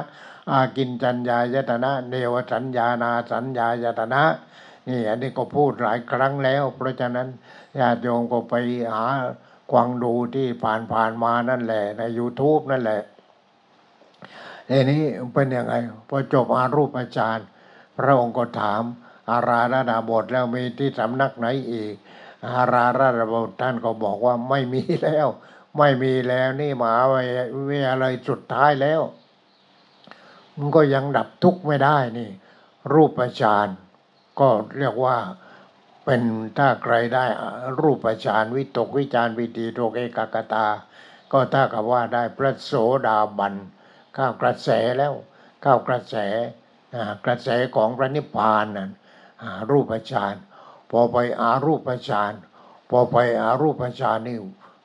[0.50, 4.22] อากินจัญญายตนะเนวสัญญานาสัญญายตนะ
[4.88, 7.28] นี่อันนี้ก็พูดหลายครั้งแล้ว เพราะฉะนั้น
[7.78, 8.54] ญาติโยมก็ไป
[8.92, 9.06] หา
[9.70, 13.02] ควังดูที่ผ่านผ่านมานั่นแหละใน YouTube นั่นแหละ
[14.72, 15.02] ทีนี้
[15.34, 15.74] เป็นยังไง
[16.08, 17.38] พอจบอารูปฌาน
[17.96, 18.82] พระองค์ก็ถาม
[19.30, 21.94] อาราระดาบทแล้วมีที่สำนักไหนอีก
[22.48, 25.26] อาราระดาบทท่านก็บอกว่าไม่มีแล้ว
[25.78, 27.00] ไม่มีแล้วนี่มหา
[27.68, 29.00] วิทยาลัยสุดท้ายแล้ว
[30.58, 32.30] มันก็ยังดับทุกข์ไม่ได้นี่
[32.92, 33.68] รูปฌาน
[34.40, 34.48] ก็
[34.78, 35.16] เรียกว่า
[36.04, 36.20] เป็น
[36.58, 37.24] ถ้าใครได้
[37.80, 40.66] รูปฌานวิตกวิจารปิติโตกเอกกตา
[41.32, 42.72] ก็ถ้ากับว่าได้พระโส
[43.06, 43.54] ดาบัน
[44.16, 45.12] ข้าวกระแสแล้ว
[45.64, 46.14] ข้าวกระแส
[47.24, 48.90] กระแสของพระนิพพานนั้น
[49.70, 50.34] รูปฌาน
[50.90, 52.32] พอไปอารูปฌาน
[52.90, 54.38] พอไปอารูปฌานนี่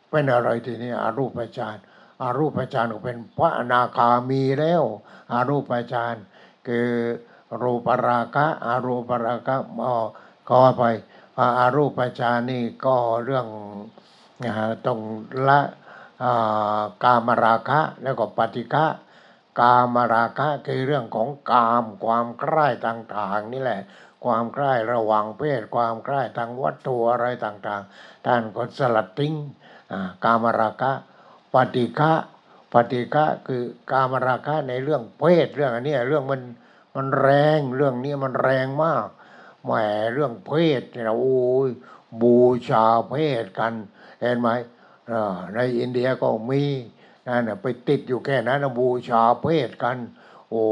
[0.09, 1.77] เป็นอะไรทีนี้อารูปฌาน
[2.21, 4.83] อารูปฌานก็เป็นพระอนาคามีแล้ว
[5.31, 6.15] อารูปฌาน
[6.67, 6.89] คือ
[7.61, 9.93] รูปราคะอารูปราคะอ๋อ
[10.49, 10.83] ก็ไป
[11.59, 13.47] อารูปฌานนี่ก็เรื่อง
[14.85, 14.99] ต้อง
[15.47, 15.59] ละ
[17.03, 18.85] กามราคะแล้วก็ปฏิฆะ
[19.59, 23.81] กามราคะคือเรื่องของกาม ความใกล้ต่างๆ นี่แหละ
[24.25, 29.33] ความใกล้ระหว่างเพศ ความใกล้ทางวัตถุอะไรต่างๆ ท่านก็สลัดทิ้ง
[30.23, 30.91] กามราคะ
[31.53, 32.13] ปฏิฆะ
[32.73, 36.41] ปฏิฆะคือกามราคะในเรื่องเพศเรื่องอันนี้เรื่องมัน
[36.95, 39.07] มันแรงเรื่องนี้มันแรงมาก
[39.63, 39.71] แหม
[40.13, 41.69] เรื่องเพศเนี่ยนะโอ้ย
[42.21, 42.37] บู
[42.69, 43.73] ชาเพศกัน
[44.21, 44.49] เห็นไหม
[45.55, 46.63] ในอินเดียก็มี
[47.27, 49.97] นั่นน่ะไปติดอยู่แค่นั้นบูชาเพศกัน
[50.51, 50.65] โอ้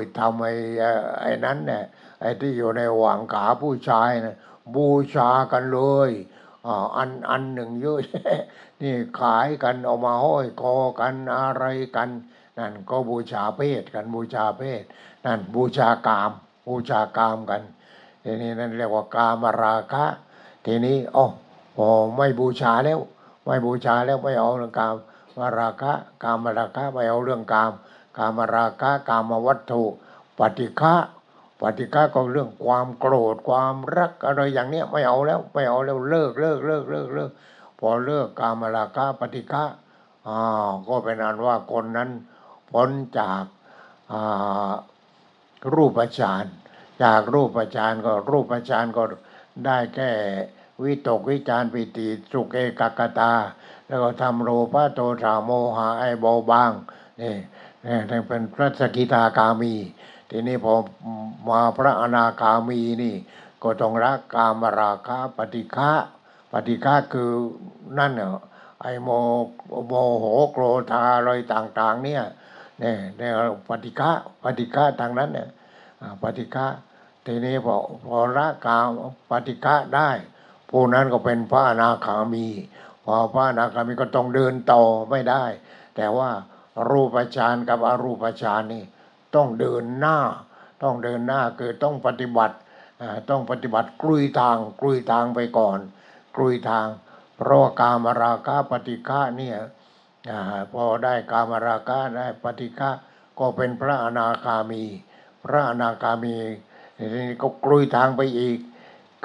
[0.00, 0.52] ยทำไอ้
[1.22, 1.84] ไอ้นั้นเนี่ย
[2.20, 4.36] ไอ้ที่อยู่ในหว่างขาผู้ชายนะ
[4.74, 6.10] บูชากันเลย
[6.66, 7.98] อ่าอันอันหนึ่งเยอะ
[8.82, 11.64] นี่ขายกันเอามาห้อยคอกันอะไร
[11.96, 12.10] กัน
[12.58, 14.82] นั่นก็บูชาเพศกันบูชาเพศ
[15.24, 16.30] นั่นบูชากาม
[16.66, 17.62] บูชากามกัน
[18.24, 20.06] ทีนี้นั่นเรียกว่ากามราคะ
[20.66, 21.26] ทีนี้อ๋อ
[21.76, 23.00] พอไม่บูชาแล้ว
[23.44, 24.94] ไม่บูชาแล้วไม่เอาเรื่องกาม
[25.38, 27.72] วราคะ กามราคะไม่เอาเรื่องกาม
[28.16, 29.82] กามราคะกามวัตถุ
[30.38, 30.94] ปฏิฆะ
[31.60, 37.30] ปฏิฆะก็เรื่องความโกรธความรักอะไรอย่างเนี้ยไม่เอาแล้วไม่เอาแล้วเลิกเลิกเลิกเลิกเลิก
[37.78, 39.64] พอเลิกกามราคะปฏิฆะ
[40.28, 42.10] อ่าก็เป็นอันว่าคนนั้น
[42.70, 43.44] พ้นจาก
[44.12, 44.72] อ่า
[45.74, 46.44] รูปฌาน
[47.02, 49.02] จากรูปฌานก็รูปฌานก็
[49.64, 50.10] ได้แค่
[50.84, 53.32] วิตกวิจารปิติสุเอกกตา
[53.88, 56.72] แล้วก็ทำโลภะโทสะโมหะไอ้เบาบาง
[57.20, 57.34] นี่
[57.84, 59.74] นี่นั่นเป็นพระสกิทาคามี
[60.30, 60.74] ทีนี้พอ
[61.48, 63.14] มาพระอนาคามีนี่
[63.62, 65.92] ก็ต้องรักกามราคะปฏิฆะ
[66.52, 67.30] ปฏิฆะคือ
[67.98, 68.30] นั่นเน่ะ
[68.82, 69.08] ไอโม
[69.86, 72.22] โมโหโกรธาอะไรต่าง ๆ เนี่ย
[72.80, 73.32] เนี่ยเนี่ย
[73.68, 74.10] ปฏิฆะ
[74.42, 75.48] ปฏิฆะทางนั้นเนี่ย
[76.22, 76.66] ปฏิฆะ
[77.26, 77.76] ทีนี้พอ
[78.06, 78.88] พอละกาม
[79.30, 80.10] ปฏิฆะได้
[80.70, 82.46] ผู้นั้นก็เป็นพระอนาคามี
[83.10, 85.44] พอพระอนาคามีก็ต้องเดินต่อไม่ได้
[85.96, 86.30] แต่ว่า
[86.90, 88.84] รูปฌานกับอรูปฌานนี่
[89.34, 90.18] ต้องเดินหน้า
[90.82, 92.56] ต้องเดินหน้าคือต้องปฏิบัติ
[93.30, 95.78] ต้องปฏิบัติกลุยทางกลุยทางไปก่อน
[96.36, 96.86] กลุยทาง
[97.36, 99.58] เพราะกามราคะปฏิฆะเนี่ย
[100.72, 102.90] พอได้กามราคะได้ปฏิฆะ
[103.38, 104.84] ก็เป็นพระอนาคามี
[105.44, 106.36] พระอนาคามี
[106.98, 108.58] ทีนี้ก็กลุยทางไปอีก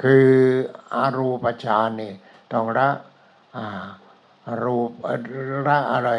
[0.02, 0.28] คือ
[0.94, 2.12] อารูปฌานนี่
[2.52, 2.88] ต้องละ
[4.62, 5.18] รูปเอ่อ
[5.68, 6.10] ละอะไร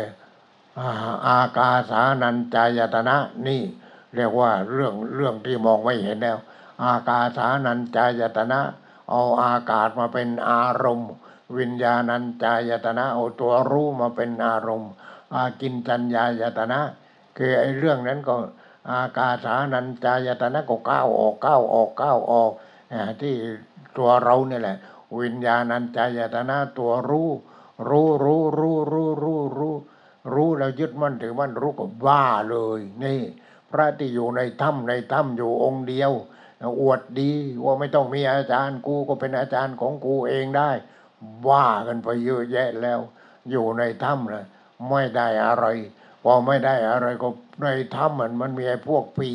[1.28, 3.18] อากาสานัญจายตนะ
[3.48, 3.62] นี่
[4.16, 6.38] เรียกว่าเรื่องเรื่องที่มองไม่เห็นแล้ว
[6.84, 8.60] อากาสานัญจายตนะ
[9.10, 11.12] เอาอากาศมาเป็นอารมณ์
[11.58, 14.92] วิญญาณัญจายตนะเอาตัวรู้มาเป็นอารมณ์
[15.34, 16.80] อากินจัญญายตนะ
[17.38, 18.36] คือไอ้เรื่องนั้นก็
[18.92, 22.52] อากาสานัญจายตนะก็ก้าวออกก้าวออกก้าวออก
[23.22, 23.34] ที่
[23.98, 24.78] ตัวเราเนี่ยแหละ
[25.20, 27.30] วิญญาณัญจายตนะตัวรู้
[27.90, 29.76] รู้รู้รู้รู้รู้รู้
[30.34, 33.22] รู้แล้วยึดมั่นถือมั่นรู้ก็บ้าเลย นี่
[33.72, 36.12] พระที่อยู่ในถ้ำในถ้ำอยู่องค์เดียว
[36.82, 37.32] อวดดี
[37.64, 40.72] ว่าไม่ต้องมีอาจารย์กูก็เป็นอาจารย์ของกูเองได้
[41.50, 43.00] ว่ากันไปเยอะแยะแล้ว
[43.50, 44.46] อยู่ในถ้ำเลย
[44.90, 45.66] ไม่ได้อะไร
[46.24, 47.30] พอไม่ได้อะไรก็
[47.64, 49.32] ในถ้ำมันมันมีไอ้พวกผี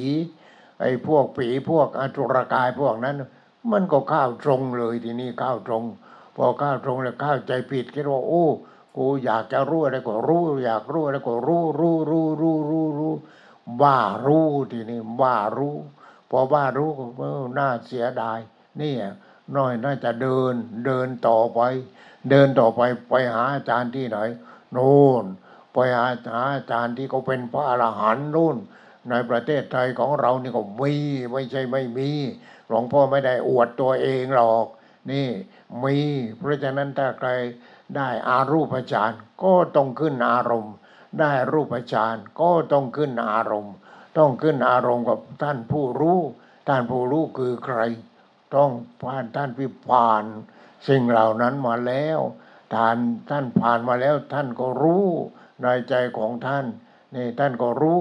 [0.81, 3.16] ไอ้พวกผีพวกอสุรกายพวกนั้น
[3.72, 5.84] มันก็ข้าวตรงเลยทีนี้ข้าวตรง
[6.36, 8.46] พอข้าวตรงแล้วข้าวใจผิดคิดว่าโอ้
[8.96, 13.14] กูอยากจะรู้อะไรก็รู้ อยากรู้อะไรก็รู้รู้รู้รู้รู้รู้
[13.80, 15.76] บ้ารู้ทีนี้บ้ารู้
[16.30, 18.38] พอบ้ารู้ก็น่าเสียดาย
[18.80, 18.94] นี่
[19.56, 20.54] น้อยน่าจะเดิน
[20.84, 21.61] เดินต่อไป
[22.30, 24.18] เดินต่อไปไปหาอาจารย์ที่ไหน
[24.72, 25.24] โน่น
[25.72, 28.56] ไปหาอาจารย์ที่เขาเป็นพระอรหันต์นู่น
[29.11, 30.94] ในประเทศไทยของเรานี่ก็มี
[31.32, 32.11] ไม่ใช่ไม่มี
[32.71, 34.66] หลวงพ่อไม่ได้อวดตัวเองหรอก
[35.11, 35.29] นี่
[35.83, 35.97] มี
[36.37, 37.31] เพราะฉะนั้นถ้าใคร
[37.97, 39.12] ได้อารูปฌาน
[39.43, 40.75] ก็ต้องขึ้นอารมณ์
[41.21, 43.75] ได้รูปฌานก็ต้องขึ้นอารมณ์
[44.18, 46.18] ต้องขึ้นอารมณ์กับท่านผู้รู้
[46.68, 47.81] ท่านผู้รู้คือใคร
[48.57, 48.71] ต้อง
[49.03, 50.25] ผ่านท่านพิผ่าน
[50.89, 52.18] สิ่งเหล่านั้นมาแล้ว
[52.75, 52.97] ท่าน
[53.31, 55.07] ท่านผ่านมาแล้วท่านก็รู้
[55.62, 56.64] ในใจของท่าน
[57.14, 58.01] นี่ท่านก็รู้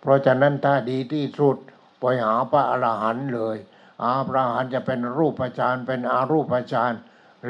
[0.00, 1.56] เพราะฉะนั้นถ้าดีที่สุด
[2.00, 3.56] ไปหาพระอรหันต์เลย
[4.02, 6.92] อาพระหันจะเป็นรูปฌานเป็นอารูปฌาน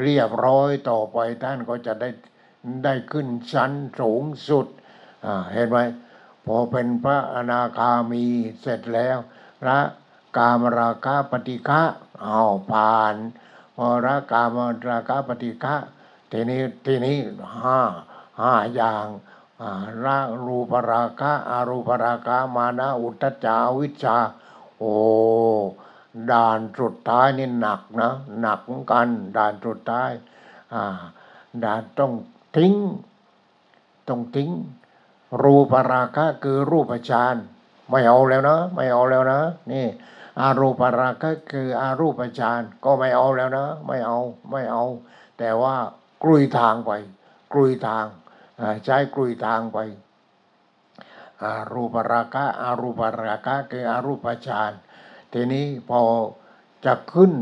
[0.01, 2.09] เรียบร้อยต่อไปท่านก็จะได้
[2.83, 4.67] ได้ขึ้นชั้นสูงสุด
[5.25, 5.77] อ่าเห็นไหม
[6.45, 8.25] พอเป็นพระอนาคามี
[8.61, 9.17] เสร็จแล้ว
[9.61, 9.77] พระ
[10.37, 11.81] กามราคะปฏิฆะ
[12.23, 12.41] เอา
[12.71, 13.15] ผ่าน
[13.75, 14.57] พอระกาม
[14.89, 15.75] ราคะปฏิฆะ
[16.31, 17.17] ทีนี้ทีนี้
[17.61, 17.81] ห้า
[18.41, 19.05] ห้าอย่าง
[19.61, 24.17] อ่าละรูปราคะอารูปราคะมานะอุทธัจาวิชชา
[24.79, 24.95] โอ้
[26.31, 29.07] ด่านสุดท้ายนี่หนักนะหนักเหมือนกัน
[29.37, 30.11] ด่านสุดท้าย
[30.73, 30.83] อ่า
[31.63, 32.11] ด่านต้อง
[32.57, 32.73] ทิ้ง
[34.07, 34.51] ต้องทิ้ง
[35.43, 37.35] รูปราคะคือรูปฌาน
[37.89, 39.41] ไม่เอาแล้วนะ ไม่เอาแล้วนะ
[39.71, 39.85] นี่
[40.39, 44.19] อารูปราคะคืออารูปฌานก็ไม่เอาแล้วนะ ไม่เอา
[44.51, 44.83] ไม่เอา
[45.37, 45.75] แต่ว่า
[46.23, 46.91] กลุยทางไป
[47.53, 48.05] กลุยทาง
[48.85, 49.77] ใช้กลุยทางไป
[51.43, 54.71] อารูปราคะอารูปราคะคืออารูปฌาน
[55.33, 56.01] ทีนี้พอ
[56.85, 57.33] จะขึ้น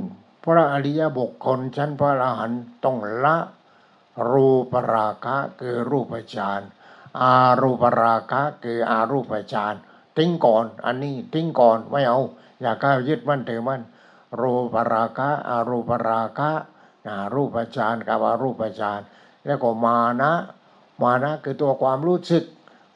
[0.44, 3.38] พระอริยบุคคลชั้นพระอรหันต์ต้องละ
[4.32, 6.62] รูปราคะคือรูปฌาน
[7.22, 9.74] อารูปราคะคืออารูปฌาน
[10.18, 12.20] ทิ้งก่อน อันนี้ทิ้งก่อนไม่เอา
[12.62, 13.82] อย่าก้าวยึดมั่นถือมั่น
[14.42, 16.52] รูปราคะอารูปราคะ
[17.08, 19.02] อารูปฌานกับอารูปฌาน
[19.46, 20.34] แล้วก็มานะ
[21.02, 22.44] มานะคือตัวความรู้สึก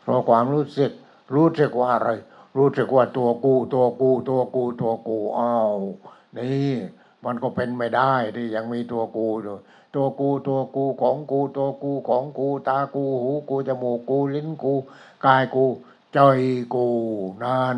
[0.07, 0.91] ตัวความรู้สึก
[1.35, 2.09] รู้สึกว่าอะไร
[2.57, 5.75] รู้สึกว่าตัวกูตัวกูตัวกูตัวกูอ้าว
[6.37, 6.71] นี่
[7.25, 9.57] มันก็เป็นไม่ได้ที่ยังมีตัวกูอยู่
[9.95, 14.73] ตัวกูตัวกูของกูตัวกูของกู ตากูหูกูจมูกกูลิ้นกู
[15.25, 15.65] กายกู
[16.13, 16.19] ใจ
[16.73, 16.87] กู
[17.43, 17.77] นั่น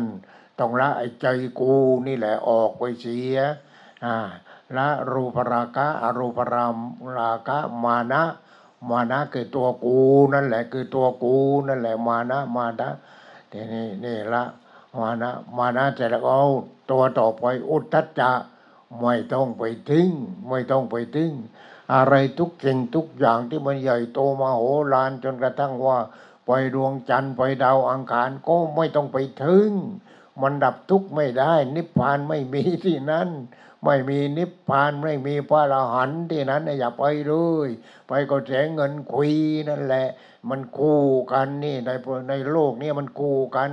[0.58, 1.26] ต้องละไอ้ใจ
[1.60, 1.72] กู
[2.06, 3.38] นี่แหละออกไปเสีย
[4.04, 4.16] อ่า
[4.76, 6.76] ละรูปราคะอรูปราม
[7.18, 8.22] ราคะมานะ
[8.88, 9.96] มานะคือตัวกู
[10.32, 11.34] นั่นแหละคือตัวกู
[11.66, 12.90] นั่นแหละมานะมานะ
[13.52, 14.44] ทีนี้นี่ละ
[14.98, 16.44] มานะมานะเสร็จแล้วเอา
[16.90, 18.30] ตัวต่อไปอุทธัจจะ
[19.00, 20.10] ไม่ต้องไปทิ้ง
[20.48, 21.32] ไม่ต้องไปทิ้ง
[21.94, 25.98] อะไรทุกสิ่งทุกอย่างที่มันใหญ่โตมาโหฬารจนกระทั่งว่า
[26.46, 29.68] ไปดวงจันทร์ไปดาวอังคารก็ไม่ต้องไปถึง
[30.42, 33.28] มันดับทุกข์ไม่ได้ นิพพานไม่มีที่นั้น
[33.84, 37.34] ไม่มีนิพพานไม่มีพระอรหันต์ที่นั้นน่ะอย่าไปเล
[37.66, 37.68] ย
[38.08, 39.32] ไปก็เสียเงินคุย
[39.68, 40.08] นั่นแหละ
[40.48, 41.00] มันคู่
[41.32, 41.90] กันนี่ใน
[42.28, 43.70] ในโลกนี้มันคู่กัน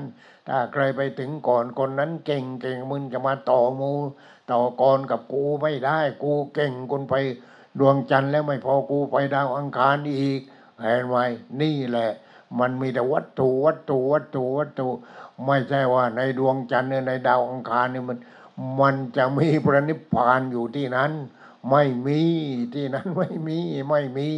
[0.54, 3.91] ถ้าใครไปถึงก่อนคนนั้นเก่งเก่งมึงจะมาต่อมู
[4.52, 7.16] ต่อกรกับกูไม่ได้ กูเก่งคนไป
[7.80, 10.39] ดวงจันทร์แล้วไม่พอกูไปดาวอังคารอีก
[10.82, 11.16] เห็นไหม
[11.62, 12.10] นี่แหละ
[12.60, 14.88] มันมีแต่วัตถุวัตถุวัตถุวัตถุ
[15.45, 18.18] ไม่ใช่ว่าในดวงจันทร์เนี่ยในดาวอังคารเนี่ยมัน
[18.80, 21.12] มันจะมีพระนิพพานอยู่ที่นั้น
[21.70, 22.22] ไม่มี
[22.76, 24.30] ที่นั้นไม่มีไม่มี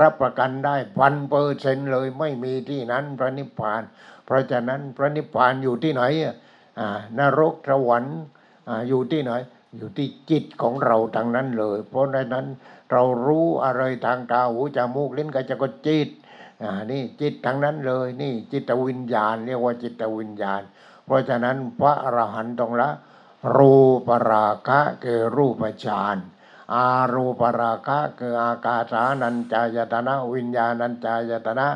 [0.00, 3.82] รับประกันได้พันเปอร์เซนเลยไม่มีที่นั้นพระนิพพาน
[4.24, 6.02] เพราะฉะนั้นพระนิพพานอยู่ที่ไหน
[6.78, 8.18] อ่านรกสวรรค์
[8.68, 9.32] อ่าอยู่ที่ไหน
[9.76, 12.46] อยู่ที่จิตของเราทางนั้นเลย เพราะฉะนั้น
[12.92, 16.08] เรารู้อะไรทางตาหูจมูกลิ้นกายใจก็จิต
[16.62, 20.62] อ่านี่จิตทางนั้นเลยนี่จิตวิญญาณ เรียกว่าจิตวิญญาณ
[21.04, 22.90] เพราะฉะนั้นพระอรหันต์ต้องละ
[23.56, 23.74] รู
[24.08, 26.16] ปราคะคือรูปฌาน
[26.74, 31.66] อารูปราคะคืออากาสานัญจายตนะ วิญญาณัญจายตนะ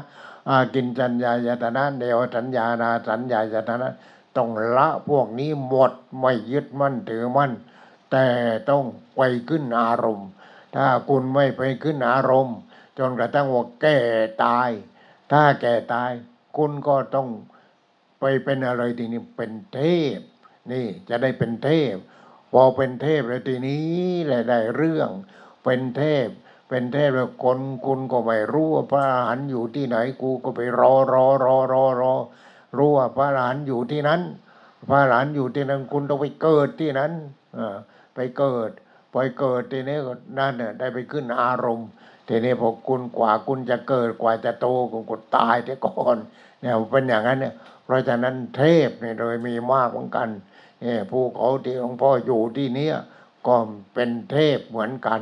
[0.49, 3.89] อากินจัญญายตนะเดวสัญญานาสัญญายตนะ
[4.37, 7.53] ต้องละพวกนี้หมดไม่ยึดมั่นถือมั่น
[8.11, 8.27] แต่
[8.71, 8.85] ต้อง
[9.17, 10.29] ไปขึ้นอารมณ์
[10.77, 12.59] ถ้าคุณไม่ไปขึ้นอารมณ์
[12.99, 13.99] จนกระทั่งว่าแก่
[14.45, 14.71] ตาย
[15.33, 16.11] ถ้าแก่ตาย
[16.57, 17.29] คุณก็ต้อง
[18.21, 19.81] ไปเป็นอะไรทีนี้เป็นเท
[20.17, 20.19] พ
[20.73, 21.95] นี่จะได้เป็นเทพ
[22.53, 25.11] พอเป็นเทพแล้วทีนี้แหละได้เรื่อง
[25.65, 26.27] เป็นเทพ
[26.69, 32.13] เป็นเทพแล้วคนคุณก็ไม่รู้ว่าพระอรหันต์อยู่ที่ไหนกูก็ไปรอรอรอรอรอ
[32.77, 34.21] รู้ว่าพระอรหันต์อยู่ที่นั้น
[34.89, 37.13] พระอรหันต์อยู่ที่นั้นคุณต้องไปเกิดที่นั้น
[37.59, 37.77] อ่า
[38.15, 38.71] ไปเกิด
[39.13, 39.99] ไปเกิดทีนี้
[40.39, 41.89] นั่นน่ะได้ไปขึ้นอารมณ์
[42.29, 46.17] ทีนี้พอคุณกว่าคุณจะเกิดกว่าจะโตคุณก็ตายแต่ก่อน
[46.61, 47.55] เนี่ยเป็นอย่างนั้นเนี่ย
[47.85, 50.29] เพราะฉะนั้นเทพเนี่ยโดยมีมากเหมือนกัน
[50.83, 52.95] เนี่ยภูเขาที่หลวงพ่ออยู่ที่เนี้ย
[53.47, 53.57] ก็
[53.95, 55.21] เป็นเทพเหมือนกัน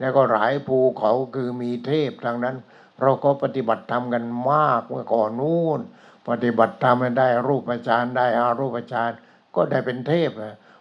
[0.00, 2.56] แล้วก็หลายภูเขาคือมีเทพทางนั้น
[3.00, 5.80] เราก็ปฏิบัติธรรมกันมากเมื่อก่อนนู้น
[6.28, 9.10] ปฏิบัติธรรมได้รูปฌานได้อารูปฌาน
[9.54, 10.30] ก็ได้เป็นเทพ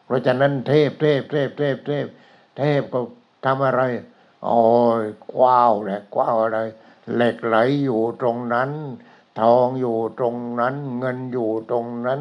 [0.05, 2.07] เพราะฉะนั้นเทพเทพเทพเทพเทพ
[2.57, 2.99] เทพก็
[3.45, 3.81] ทำอะไร
[4.45, 4.59] โอ้
[5.01, 5.03] ย
[5.33, 6.59] กว้าวแหละกว้าวอะไร
[7.15, 8.71] เหล็กไหลอยู่ตรงนั้น
[9.41, 12.19] ทองอยู่ตรงนั้น เงินอยู่ตรงนั้น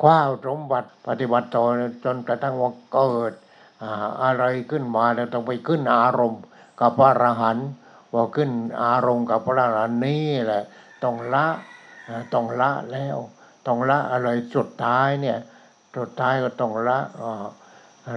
[0.00, 1.64] คว้าวสมบัติปฏิบัติต่อ
[2.04, 3.32] จนกระทั่งว่าเกิด
[4.22, 6.42] อะไรขึ้นมาแล้วต้องไปขึ้นอารมณ์
[6.80, 7.68] กับพระอรหันต์
[8.12, 8.50] พอขึ้น
[8.84, 10.62] อารมณ์กับพระอรหันต์นี่แหละ
[11.02, 11.46] ต้องละ
[12.32, 13.16] ต้องละแล้ว
[13.66, 15.38] ต้องละอะไรสุดท้ายเนี่ย
[15.96, 16.98] สุดท้ายก็ต้องละ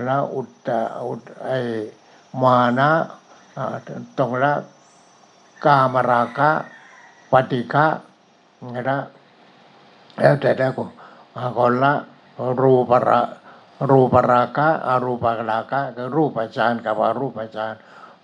[0.08, 1.50] ละอุตตะอุตไอ
[2.42, 2.90] มานะ
[4.20, 4.54] ต้องละ
[5.66, 6.52] กามราคะ
[7.32, 7.88] ปฏิฆะ
[8.90, 9.00] นะ
[10.18, 10.84] แล้วแต่แล้วก็
[11.36, 11.94] อ่าก่อนละ
[12.62, 13.22] รูประ
[13.90, 17.74] รูปราคะอรูปราคะคือรูปฌานกับอรูปฌาน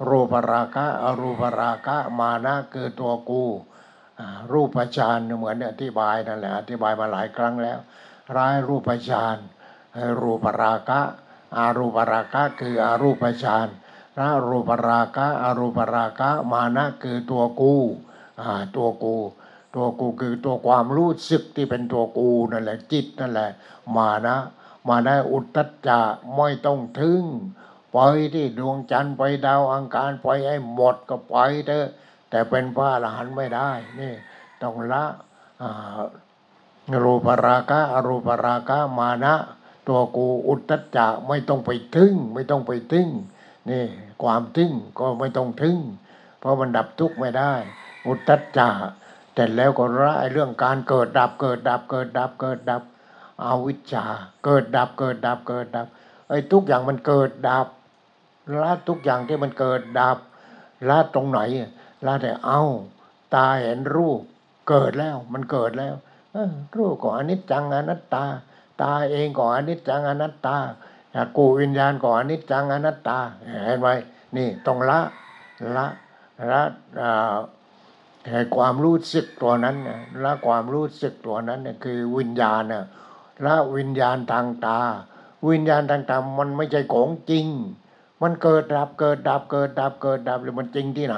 [0.07, 3.43] รูปราคะอรูปราคะมานะคือตัวกู
[4.51, 7.79] รูปฌานเหมือนอธิบายนั่นแหละอธิบายมาหลายครั้งแล้ว
[8.35, 9.37] ร้ายรูปฌาน
[10.21, 11.01] รูปราคะ
[11.57, 13.67] อารูปราคะคืออารูปฌาน
[14.19, 17.75] นะรูปราคะอารูปราคะมานะคือตัวกู
[18.75, 19.15] ตัวกู
[19.75, 23.49] ตัวกูคือตัวความรู้สึกที่เป็นตัวกูนั่นแหละจิตนั่นแหละ
[23.97, 24.37] มานะ
[24.87, 25.99] มานะอุตตัจจะ
[26.35, 27.23] ไม่ต้องถึง
[27.93, 31.87] ปล่อยที่ดวงจันทร์ไปดาวอังคารปล่อยให้หมดก็ปล่อยเถอะ
[32.29, 33.69] แต่เป็นพระอรหันต์ไม่ได้
[33.99, 34.13] นี่
[34.61, 35.03] ต้องละ
[35.61, 35.99] อ่า
[37.03, 39.35] รูปราคะอรูปราคะมานะ
[39.87, 43.07] ตัวกูอุตตัจจะไม่ต้องไปถึงไม่ต้องไปถึง
[43.69, 43.85] นี่
[44.23, 45.77] ความถึงก็ไม่ต้องถึง
[46.39, 47.53] เพราะมันดับทุกข์ไม่ได้
[48.07, 48.69] อุตตัจจะ
[49.33, 52.81] แต่แล้วก็ละไอ้เรื่องการเกิดดับเกิดดับเกิดดับเกิดดับ
[53.43, 54.05] อาวิชชา
[54.45, 55.87] เกิดดับเกิดดับเกิดดับ
[56.29, 57.67] ไอ้ทุกอย่างมันเกิดดับ
[58.61, 60.17] ละทุกอย่างที่มันเกิดดับ
[60.89, 61.39] ละตรงไหน
[62.05, 62.61] ละแต่เอา
[63.35, 64.21] ตาเห็นรูป
[64.69, 65.95] เกิดแล้วมันเกิดแล้ว
[66.77, 68.25] รูปก็อนิจจังอนัตตา
[68.81, 70.57] ตาเองก็อนิจจังอนัตตา
[71.15, 73.19] อกูวิญญาณก็อนิจจังอนัตตา
[73.65, 73.87] เห็นไหม
[74.35, 74.99] นี่ต้องละ
[75.75, 75.87] ละ
[76.51, 76.61] ละ
[77.01, 77.37] อ่า
[78.31, 79.75] ไอ้ความรู้สึกตัวนั้น
[80.23, 82.85] ละความรู้สึกตัวนั้นเนี่ยคือวิญญาณน่ะ
[83.45, 84.79] ละวิญญาณทางตา
[85.49, 87.47] วิญญาณทางตามันไม่ใช่ของจริง
[88.21, 91.15] มันเกิดดับเกิดดับเกิดดับเกิดดับหรือมันจริงที่ไหน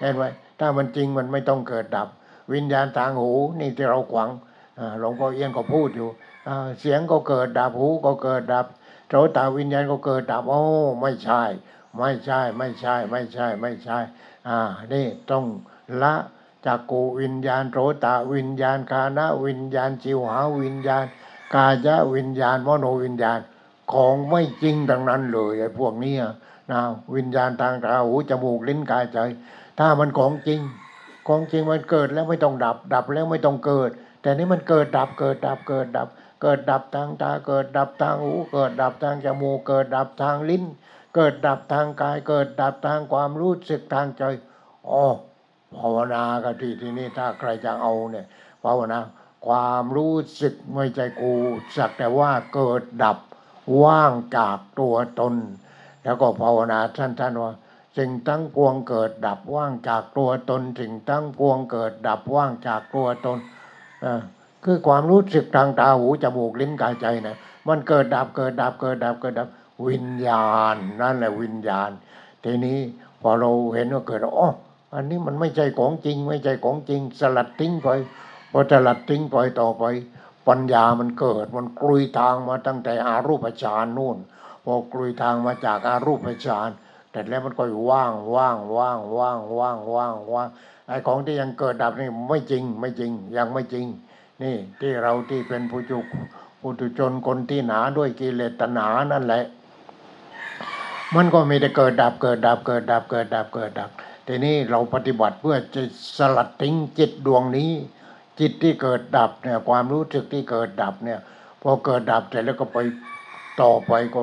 [0.00, 0.24] เห็นไหม
[0.60, 2.08] ถ้ามันจริงมันไม่ต้องเกิดดับ
[2.52, 4.28] วิญญาณทางหูนี่ที่เราขวาง
[4.98, 6.08] หลวงพ่อเอียงก็พูดอยู่
[6.78, 8.66] เสียงก็เกิดดับหูก็เกิดดับ
[9.08, 10.62] โสตาวิญญาณก็เกิดดับโอ้
[11.00, 11.42] ไม่ใช่
[11.96, 13.98] ไม่ใช่ไม่ใช่ไม่ใช่ไม่ใช่
[14.48, 14.58] อ่า
[14.92, 15.44] นี่ต้อง
[16.02, 16.14] ละ
[16.66, 21.04] จากกูวิญญาณโสตาวิญญาณคานะวิญญาณจิวหาวิญญาณ
[21.54, 23.38] กายะวิญญาณมโนวิญญาณ
[23.92, 26.14] ของไม่จริงดังนั้นเลยไอ้พวกนี้
[26.72, 26.80] นะ
[27.16, 29.18] วิญญาณทางตาหูจมูกลิ้นกายใจ
[29.78, 30.60] ถ้ามันของจริง
[31.28, 33.90] ของจริงมันเกิดแล้วไม่ต้องดับ ดับแล้วไม่ต้องเกิด
[34.22, 36.08] แต่นี่มันเกิดดับเกิดดับเกิดดับ
[36.42, 40.64] เกิดดับทางตาเกิดดับทางหูเกิดดับทางจมูกเกิดดับทางลิ้น
[41.14, 44.22] เกิดดับทางกาย เกิดดับทางความรู้สึกทางใจ
[44.90, 45.04] อ๋อ
[45.76, 48.26] ภาวนากันที่ที่นี่ถ้าใครจะเอาเนี่ย
[48.64, 48.98] ภาวนา
[49.46, 51.32] ความรู้สึกไม่ใจกู
[51.76, 53.18] สักแต่ว่าเกิดดับ
[53.82, 55.34] ว่างจากตัวตน
[56.04, 57.52] แล้วก็ภาวนาท่านๆว่า
[57.96, 63.38] สิ่งทั้งปวงเกิดดับว่างจากตัวตน สิ่งทั้งปวงเกิดดับว่างจากตัวตน
[64.04, 64.06] อ
[64.64, 67.36] คือความรู้สึกทางตาหูจมูกลิ้นกายใจนะ
[67.68, 69.48] มันเกิดดับเกิดดับเกิดดับเกิดดับ
[69.88, 71.90] วิญญาณนั่นแหละวิญญาณ
[72.44, 72.78] ทีนี้
[73.20, 74.50] พอเราเห็นว่าเกิดอ๋อ
[74.94, 77.88] อันนี้มันไม่ใช่ของจริง ไม่ใช่ของจริงสลัดทิ้งไป
[78.56, 79.84] พอสลัดทิ้งไปต่อไป
[80.48, 84.16] ปัญญามันเกิด มันกลุยทางมาตั้งแต่อารูปฌานนู่น
[84.64, 86.70] พอกลุยทางมาจากอารูปฌาน
[87.10, 90.48] แต่แล้วมันก็ว่างว่างว่างว่างว่างว่างว่าง
[90.88, 93.86] ไอ้ของที่ยังเกิดดับนี่ไม่จริงไม่จริงยังไม่จริง
[94.42, 96.04] นี่ที่เราที่เป็นผู้จุก
[96.60, 99.44] ผู้ตุชนคนที่หนาด้วยกิเลสตัณหานั่นแหละ
[101.14, 103.90] มันก็มีแต่เกิดดับเกิดดับเกิดดับเกิดดับเกิดดับ
[104.26, 105.82] ทีนี้เราปฏิบัติเพื่อจะ
[106.18, 107.70] สลัดทิ้งจิตดวงนี้
[108.40, 111.20] จิตที่เกิดดับเนี่ยความรู้สึกที่เกิดดับเนี่ย
[111.62, 112.78] พอเกิดดับเสร็จแล้วก็ไป
[113.62, 114.20] ต่อไปก็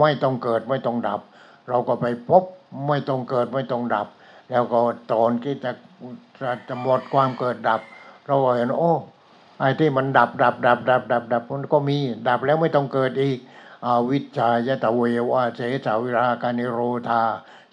[0.00, 1.20] ไม่ต้องเกิดไม่ต้องดับ
[1.68, 2.44] เราก็ไปพบ
[2.88, 4.06] ไม่ต้องเกิดไม่ต้องดับ
[4.50, 4.80] แล้วก็
[5.12, 5.70] ตอนที่จะ
[6.68, 7.80] จะหมดความเกิดดับ
[8.26, 8.92] เราก็เห็นโอ้
[9.58, 11.98] ไอ้ที่มันดับดับดับดับดับดับมันก็มี
[12.28, 13.38] ดับแล้วไม่ต้องเกิดอีก
[13.86, 15.00] อวิชายตะเว
[15.30, 17.22] วะเสสาวิรากานิโรธา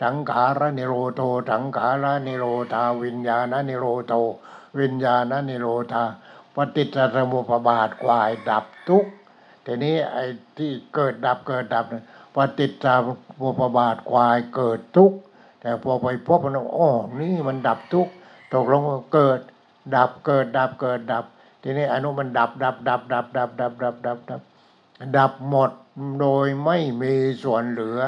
[0.01, 1.21] สังขารนิโรโท
[1.51, 4.13] สังขารนิโรธาวิญญาณนิโรโท
[4.79, 6.03] วิญญาณนิโรธา
[6.55, 9.05] ปฏิจจสมุปบาทควายดับทุก
[9.65, 10.23] ทีนี้ไอ้
[10.57, 12.03] ที่เกิดดับเกิดดับเนี่ย
[12.35, 12.87] ปฏิจจส
[13.41, 15.11] มุปบาทควายเกิดทุก
[15.61, 18.07] แต่พอไปพบมันอ๋อนี่มันดับทุก
[18.53, 18.81] ตกลง
[19.13, 19.39] เกิด
[19.95, 21.25] ดับเกิดดับเกิดดับ
[21.63, 24.41] ทีนี้อนุมันดับดับดับดับดับดับดับดับดับ
[25.17, 25.71] ดับหมด
[26.19, 27.13] โดยไม่มี
[27.43, 27.99] ส่วนเหลือ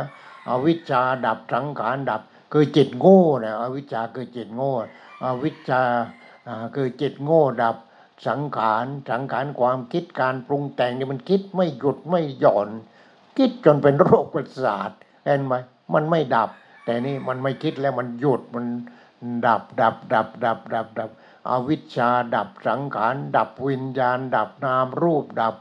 [0.49, 4.73] อวิชชาดับสังขารดับ คือจิตโง่นะอวิชชาคือจิตโง่
[5.23, 5.81] อวิชชา
[6.75, 7.75] คือจิตโง่ดับ
[8.27, 12.69] สังขารสังขารความคิดการปรุงแต่งเนี่ยมันคิดไม่หยุดไม่หย่อน
[13.37, 14.91] คิดจนเป็นโรคประสาท
[15.25, 15.53] เห็นไหม
[15.93, 16.49] มันไม่ดับ
[16.85, 18.65] แต่นี่มันไม่คิดแล้วมันหยุดมัน
[19.45, 21.09] ดับดับดับดับดับดับ
[21.49, 25.55] อวิชชาดับสังขารดับวิญญาณ ดับนามรูปดับ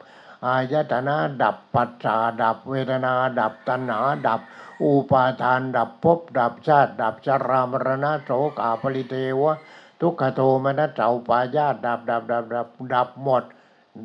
[0.46, 4.40] อายตนะดับปัจจาดับเวทนา ดับตัณหาดับ
[4.84, 9.56] อุปาทาน ดับภพดับชาติ ดับชรามรณะโสกาปริเทวะ
[10.00, 13.44] ทุกขโทมนัสเจ้าปายาตดับดับดับดับดับหมด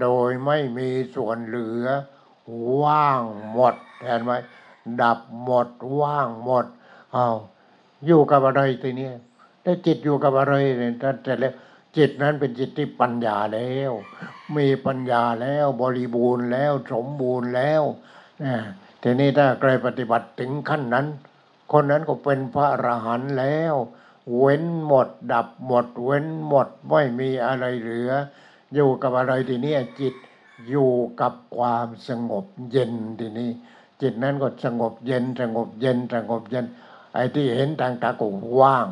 [0.02, 1.86] โดยไม่มีส่วนเหลือ
[2.82, 3.22] ว่าง
[3.54, 4.32] หมดเห็นไหม
[5.02, 5.68] ดับหมด
[6.00, 6.66] ว่างหมด
[7.14, 7.28] เอา
[8.06, 9.10] อยู่กับอะไรทีนี้
[9.64, 11.54] ถ้าจิตอยู่กับอะไรเนี่ยถ้าเสร็จแล้ว
[11.98, 13.92] จิตนั้นเป็นจิตที่ปัญญาแล้ว
[14.58, 17.84] มีปัญญาแล้วบริบูรณ์แล้ว สมบูรณ์แล้ว
[18.44, 18.54] นะ
[19.04, 21.06] ทีนี้ถ้าใครปฏิบัติถึงขั้นนั้น
[21.72, 23.76] คนนั้นก็เป็นพระอรหันต์แล้ว
[24.38, 28.12] เว้นหมด ดับหมด เว้นหมดไม่มีอะไรเหลือ
[28.74, 30.16] อยู่กับอะไรทีนี้จิต
[30.70, 33.50] อยู่กับความสงบเย็นทีนี้
[34.02, 36.66] จิตนั้นก็สงบเย็นสงบเย็นสงบเย็น
[37.14, 38.28] ไอ้ที่เห็นทางตาก็
[38.60, 38.88] ว่าง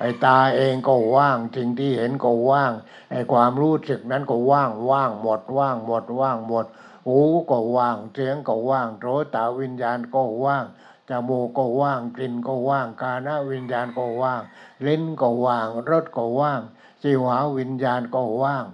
[0.00, 2.72] ไอ้ตาเองก็ว่างสิ่งที่เห็นก็ว่าง
[3.10, 6.66] ไอ้ความรู้สึกนั้นก็ว่างว่างหมดว่างหมดว่างหมด
[7.06, 7.20] หู
[7.50, 10.64] ก็ว่างเสียงก็ว่างโสตาวิญญาณก็ว่าง
[11.10, 14.42] จมูกก็ว่างกลิ่นก็ว่างกาณวิญญาณก็ว่าง
[14.86, 16.60] ลิ้นก็ว่างรสก็ว่าง
[17.02, 18.64] จิวหาวิญญาณก็ว่าง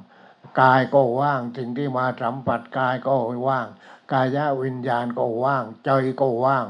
[0.60, 3.12] กายก็ว่างสิ่งที่มาสัมผัสกายก็
[3.48, 3.66] ว่าง
[4.12, 6.66] กายะวิญญาณก็ว่าง ใจก็ว่าง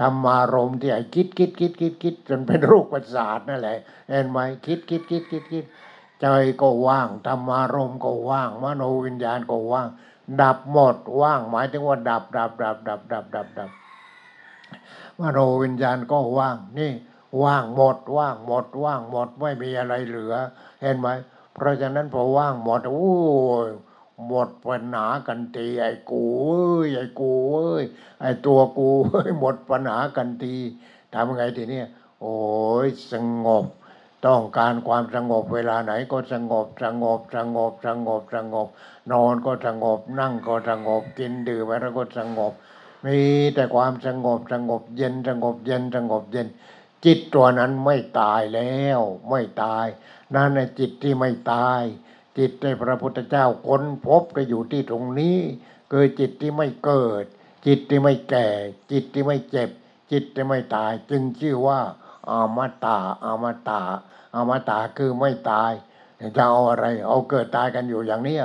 [0.00, 5.64] ธรรมารมที่ไอ้คิดคิดคิดคิดคิดจนเป็นรคประสาทนั่นแหละเห็นไหมคิดคิดคิดคิดคิด
[6.20, 6.26] ใจ
[6.62, 9.88] ก็ว่างธรรมารมก็ว่าง มโนวิญญาณก็ว่าง
[10.40, 13.70] ดับหมดว่าง หมายถึงว่าดับดับดับดับดับดับดับ
[15.20, 16.92] มโนวิญญาณก็ว่างนี่
[17.42, 20.34] ว่างหมดว่างหมด ว่างหมดไม่มีอะไรเหลือ
[20.82, 21.08] เห็นไหม
[21.54, 23.12] เพราะฉะนั้นพอว่างหมดโอ้
[23.66, 23.68] ย
[24.26, 27.84] หมดปัญหากันทีไอ้กูเอ้ยไอ้กูเอ้ย
[28.20, 30.56] ไอ้ตัวกูเอ้ยหมดปัญหากันที
[31.14, 31.82] ทำไงทีนี้
[32.20, 32.36] โอ้
[32.84, 33.64] ยสงบ
[34.26, 38.68] ต้องการความสงบเวลาไหนก็สงบสงบสงบสงบสงบ
[39.12, 42.52] นอนก็สงบนั่งก็สงบกินดื่มอะไรก็สงบ
[43.04, 43.20] มี
[43.54, 46.46] แต่ความสงบสงบเย็นสงบเย็นสงบเย็น
[47.04, 49.00] จิตตัวนั้นไม่ตายแล้ว
[49.30, 49.86] ไม่ตาย
[50.34, 51.82] นั่นในจิตที่ไม่ตาย
[52.38, 55.38] จิตในพระพุทธเจ้าค้นพบก็อยู่ที่ตรงนี้
[55.90, 57.24] คือจิตที่ไม่เกิด
[57.66, 58.48] จิตที่ไม่แก่
[58.92, 59.70] จิตที่ไม่เจ็บ
[60.12, 61.80] จิตที่ไม่ตาย จึงชื่อว่า
[62.30, 63.82] อมตะอมตะ
[64.34, 65.72] อมตะคือไม่ตาย
[66.36, 68.36] จะเอาอะไร เอาเกิดตายกันอยู่อย่างนี้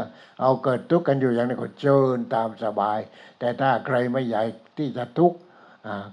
[0.42, 3.00] เอาเกิดทุกข์กันอยู่อย่างนี้ก็เชิญตามสบาย
[3.40, 4.44] แต่ถ้าใครไม่ใหญ่
[4.78, 5.38] ที่จะทุกข์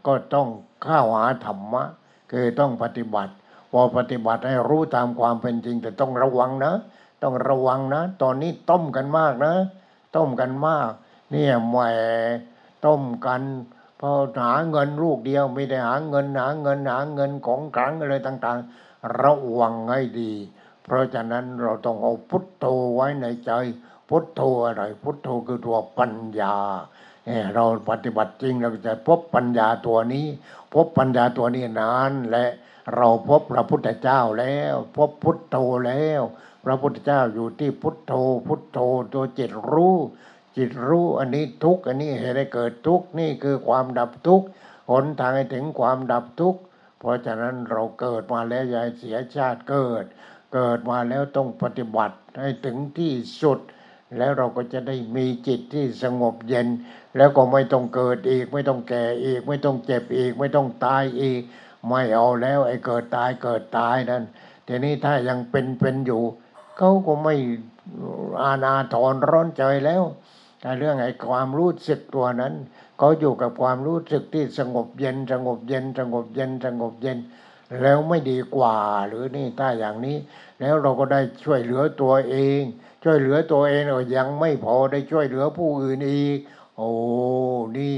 [0.07, 0.49] ก็ต้อง
[0.83, 1.85] เข้าหาธรรมะ
[2.31, 3.33] คือต้องปฏิบัติ
[3.73, 6.75] พอปฏิบัติให้รู้ตามความเป็นจริง แต่ต้องระวังนะ
[7.23, 9.55] ต้องระวังนะ ตอนนี้ต้มกันมากนะ
[10.17, 10.91] ต้มกันมาก
[11.31, 11.77] เนี่ยแหม
[12.87, 13.43] ต้มกัน
[14.01, 14.11] พอ
[14.45, 20.33] หาเงินลูกเดียวไม่ได้หาเงินหาเงินหาเงินของกลางอะไรต่าง ๆ ระวังให้ดี
[20.87, 23.53] เพราะฉะนั้นเราต้องเอาพุทโธไว้ในใจ
[24.09, 26.57] พุทโธอะไร พุทโธคือตัวปัญญา
[27.55, 30.27] เราปฏิบัติจริงเราจะพบปัญญาตัวนี้
[30.75, 32.47] พบปัญญาตัวนี้นานและ
[32.97, 35.57] เราพบพระพุทธเจ้าแล้ว พบพุทโธ
[35.87, 36.23] แล้ว
[36.65, 38.13] พระพุทธเจ้าอยู่ที่พุทโธ
[38.47, 38.79] พุทโธ
[39.15, 39.97] ตัวจิตรู้
[40.57, 44.43] จิตรู้อันนี้ทุกอันนี้เหตุให้เกิดทุกนี่คือความดับทุก
[44.91, 46.57] หนทางให้ถึงความดับทุก
[46.99, 50.05] เพราะฉะนั้นเราเกิดมาแล้วยาให้เสียชาติเกิด
[50.59, 53.59] เกิดมาแล้วต้องปฏิบัติให้ถึงที่สุด
[54.19, 56.69] แล้วเราก็จะได้มีจิตที่สงบเย็น
[57.17, 61.43] แล้วก็ไม่ต้องเกิดอีก ไม่ต้องแก่อีก ไม่ต้องเจ็บอีก ไม่ต้องตายอีก
[61.89, 64.25] ไม่เอาแล้วไอ้เกิดตายเกิดตายนั่น
[64.67, 66.23] ทีนี้ถ้ายังเป็นเป็นอยู่
[66.77, 67.35] เขาก็ไม่
[68.43, 70.03] อาณาถอนร้อนใจแล้ว
[70.61, 72.55] แต่เรื่องไอ้ความรู้สึกตัวนั้น
[72.99, 77.19] เขาอยู่กับความรู้สึกที่สงบเย็น สงบเย็น สงบเย็นสงบเย็น
[77.83, 78.77] แล้วไม่ดีกว่า
[79.09, 80.17] หรือนี่ถ้าอย่างนี้
[80.61, 82.61] แล้วเราก็ได้ช่วยเหลือตัวเอง
[83.05, 86.39] ช่วยเหลือตัวเองก็ยังไม่พอได้ช่วยเหลือผู้อื่นอีก
[86.77, 86.91] โอ้
[87.79, 87.97] นี่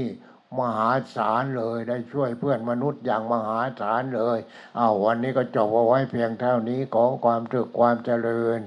[0.57, 4.39] มหาศาลเลยได้ช่วยเพื่อนมนุษย์อย่างมหาศาลเลย
[4.75, 8.59] เอาวันนี้ก็จบเอาไว้เพียงเท่านี้ขอความถึกความเจริญ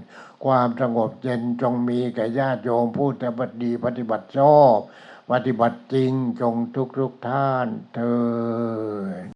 [0.44, 4.76] ความสงบเย็นจงมีแก่ญาติโยมผู้ปฏิบัติดีปฏิบัติชอบ
[5.30, 8.16] ปฏิบัติจริงจงทุกทุกท่านเถิ
[9.30, 9.31] ด